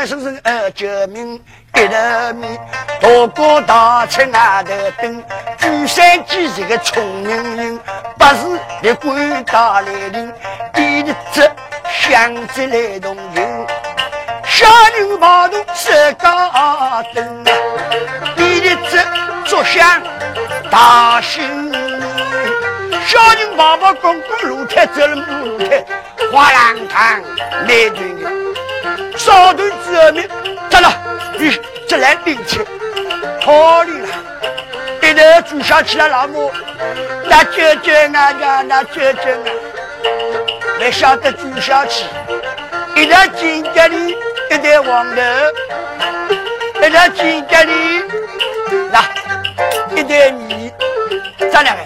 [0.00, 1.34] 开开声声呃救命，
[1.74, 2.58] 一头米，
[3.02, 4.72] 大哥大车外头
[5.02, 5.22] 等，
[5.58, 7.78] 举三几是个聪明人，
[8.16, 10.32] 不是立官大来临，
[10.72, 11.50] 第一只
[11.90, 13.66] 想着来动情，
[14.46, 17.44] 小人跑动十高灯，
[18.34, 19.06] 第一只
[19.44, 20.00] 坐享
[20.70, 21.42] 大幸，
[23.06, 25.84] 小人跑跑公公露台走了路台，
[26.32, 27.20] 花浪堂
[27.66, 28.49] 来对的。
[29.22, 30.22] 烧断之后呢，
[30.70, 30.90] 得了，
[31.38, 32.58] 你这来兵器，
[33.44, 33.52] 可
[33.84, 34.08] 怜了，
[35.02, 36.50] 一头煮下去了，老母，
[37.28, 39.44] 那舅舅啊呀，那舅舅啊，
[40.78, 42.06] 没晓得煮下去，
[42.96, 44.16] 一袋金家里，
[44.50, 45.22] 一袋黄豆，
[46.82, 47.72] 一袋金家里，
[48.90, 49.04] 那
[49.96, 50.72] 一袋米，
[51.52, 51.82] 咋两个？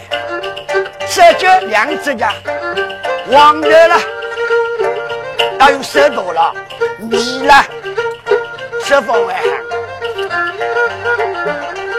[1.09, 2.33] 烧酒两只家，
[3.29, 4.01] 黄豆了，
[5.65, 6.55] 要用手剁了。
[6.99, 7.65] 米了，
[8.85, 9.51] 十分外行。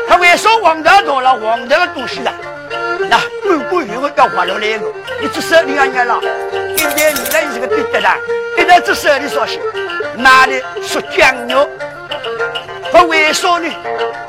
[0.07, 1.36] 他为啥黄豆多了？
[1.36, 2.32] 黄豆的东西了，
[3.09, 4.86] 那滚滚云会要滑落来个。
[5.20, 6.22] 一只手里要捏了，
[6.78, 8.18] 一袋米了，是个别的啦。
[8.55, 9.59] 一袋只手里烧些，
[10.16, 10.53] 拿的
[10.84, 11.68] 是酱肉。
[12.93, 13.68] 他为啥呢？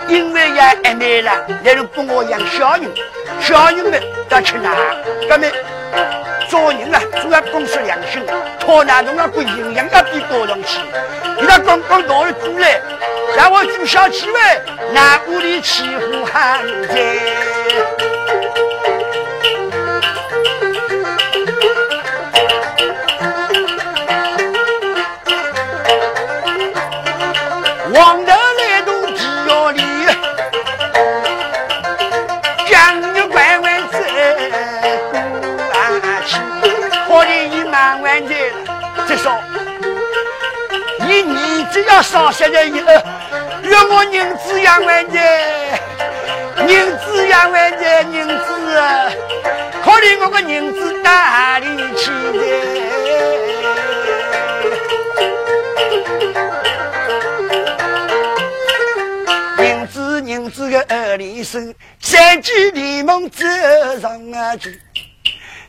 [0.09, 2.91] 因为也挨卖了，来人帮我养小人，
[3.39, 4.75] 小人们要吃哪？
[5.29, 5.47] 干么？
[6.49, 8.25] 做人啊，主要公司良心，
[8.61, 10.79] 讨那种啊，个营养要比高上去。
[11.39, 12.81] 你那刚刚到了煮来，
[13.37, 14.41] 让我住小气味，
[14.93, 18.26] 那屋里起火喊在。
[41.89, 42.93] 要上学了以后，
[43.63, 45.19] 让我银子养完的，
[46.69, 48.81] 银子养完的，银子，
[49.85, 51.67] 可怜我个银子哪里
[51.97, 52.39] 去的？
[59.65, 63.47] 银子银子个二里生，三句连梦走
[64.01, 64.21] 上
[64.59, 64.81] 去，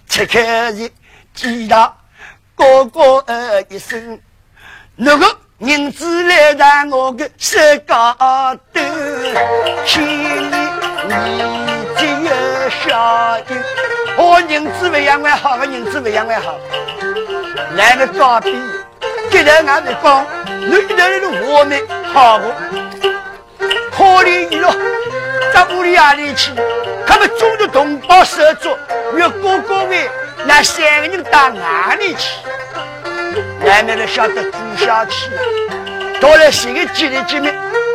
[0.10, 0.92] 切开一
[1.34, 1.96] 几大。
[2.56, 4.20] 哥哥呃一声，
[4.96, 8.16] 那个银子来让我个手高
[8.72, 8.80] 头，
[9.88, 10.56] 千里
[11.08, 11.44] 你
[11.98, 13.56] 只有晓得，
[14.18, 16.54] 我银子不养还好，个银子不养还好，
[17.76, 18.56] 来个高比，
[19.32, 20.28] 接着俺们讲，
[20.60, 21.82] 你一头来的我们
[22.14, 22.56] 好个，
[23.92, 24.72] 可怜你了，
[25.52, 26.52] 在屋里哪里去？
[27.08, 28.70] 他们中的同胞手足，
[29.16, 30.08] 越哥哥为
[30.46, 32.30] 那三个人到哪里去？
[33.66, 35.30] 难免都晓得住下去，
[36.20, 37.48] 到了新的几里几米，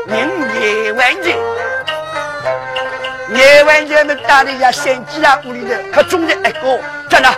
[0.07, 0.29] 人
[0.61, 1.37] 也万人，
[3.35, 7.29] 也万人们打的呀，三几啦屋里头，可中的一个，真的，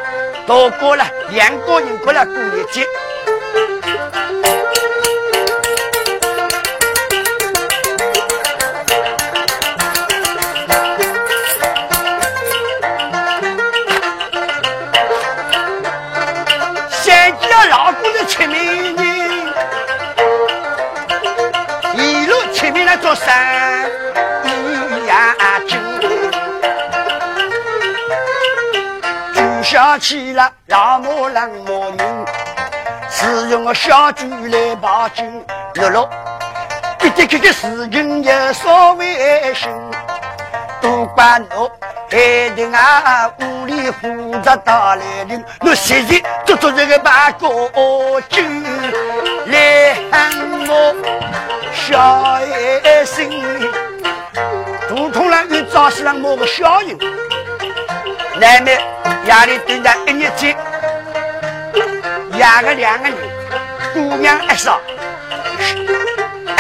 [0.47, 2.81] 到过了两个人过来过日子。
[31.35, 32.27] 老母老母人，
[33.11, 35.45] 是用小猪来报警。
[35.75, 36.09] 乐乐，
[37.03, 39.69] 一点点的事情有所谓心，
[40.81, 41.69] 都怪我
[42.09, 47.49] 害得啊屋里负责打来的，我现在做做这个八个
[48.29, 48.41] 酒
[49.47, 50.31] 来喊
[50.69, 50.95] 我。
[51.73, 53.43] 小爱心，
[54.89, 56.97] 肚痛了又找死了某个小人，
[58.39, 58.81] 难免
[59.27, 60.57] 夜里蹲着一日天，
[62.39, 63.17] 压个两个人，
[63.93, 64.81] 姑娘一少，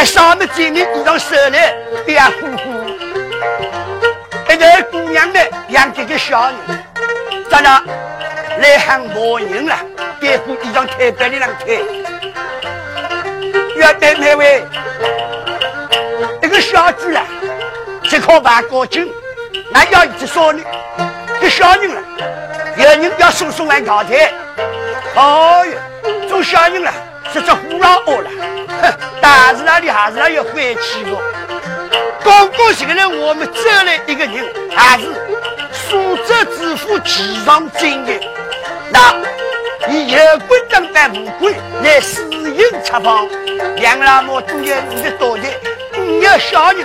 [0.00, 1.74] 一少么见面衣裳收来，
[2.06, 2.88] 别呼呼，
[4.52, 6.56] 一个姑娘们养这个小人，
[7.50, 7.82] 咋了？
[8.60, 9.76] 来喊某人了，
[10.20, 11.84] 别过衣裳太白里让退，
[13.76, 14.62] 要等那位。
[16.60, 17.20] 小猪了，
[18.04, 19.12] 这靠办高金，
[19.70, 20.64] 那要一只少女，
[21.40, 22.02] 这小人了，
[22.76, 24.32] 有人要送送来高台。
[25.16, 26.92] 哦哟，做小人了，
[27.32, 28.30] 是只虎老二了，
[28.82, 31.10] 哼，但是那里还是要有晦气的。
[32.24, 35.04] 刚刚这个人，我们走来一个人，还是
[35.70, 38.12] 苏州知府齐上金的，
[38.90, 39.14] 那
[39.88, 43.28] 以有关当办无官来私营采访，
[43.76, 45.44] 两老母都有你的多的。
[45.96, 46.84] 你要小人，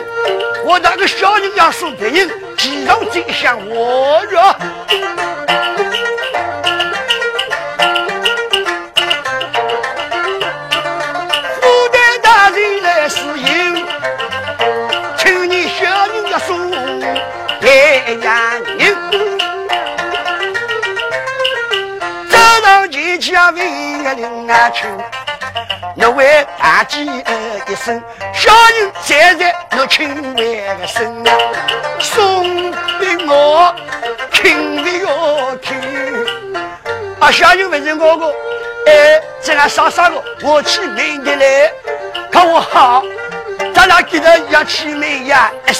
[0.65, 4.55] 我那个小人要送别人，其中这一项我着。
[24.49, 24.87] 啊去。
[25.95, 27.33] 我为大姐呃
[27.67, 28.01] 一声，
[28.33, 31.23] 小人站在我亲为个身，
[31.99, 33.75] 送给我
[34.31, 35.77] 听的哟听。
[37.19, 38.27] 啊，小人问是我个，
[38.87, 41.71] 哎，这样啥啥个，我去领的来，
[42.31, 43.03] 看我好，
[43.73, 45.73] 咱俩给他要去领呀，一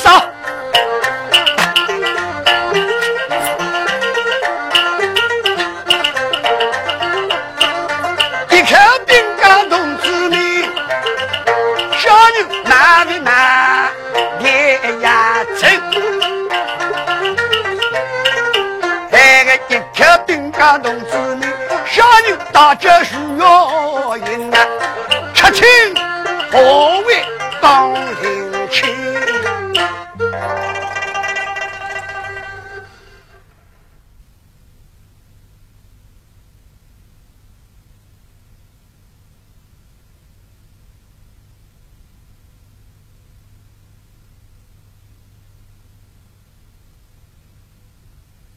[20.70, 21.48] 劳动子女，
[21.88, 24.60] 下女大家需要银答，
[25.34, 25.66] 吃青
[26.52, 27.26] 何为
[27.60, 27.92] 当
[28.22, 29.09] 庭食？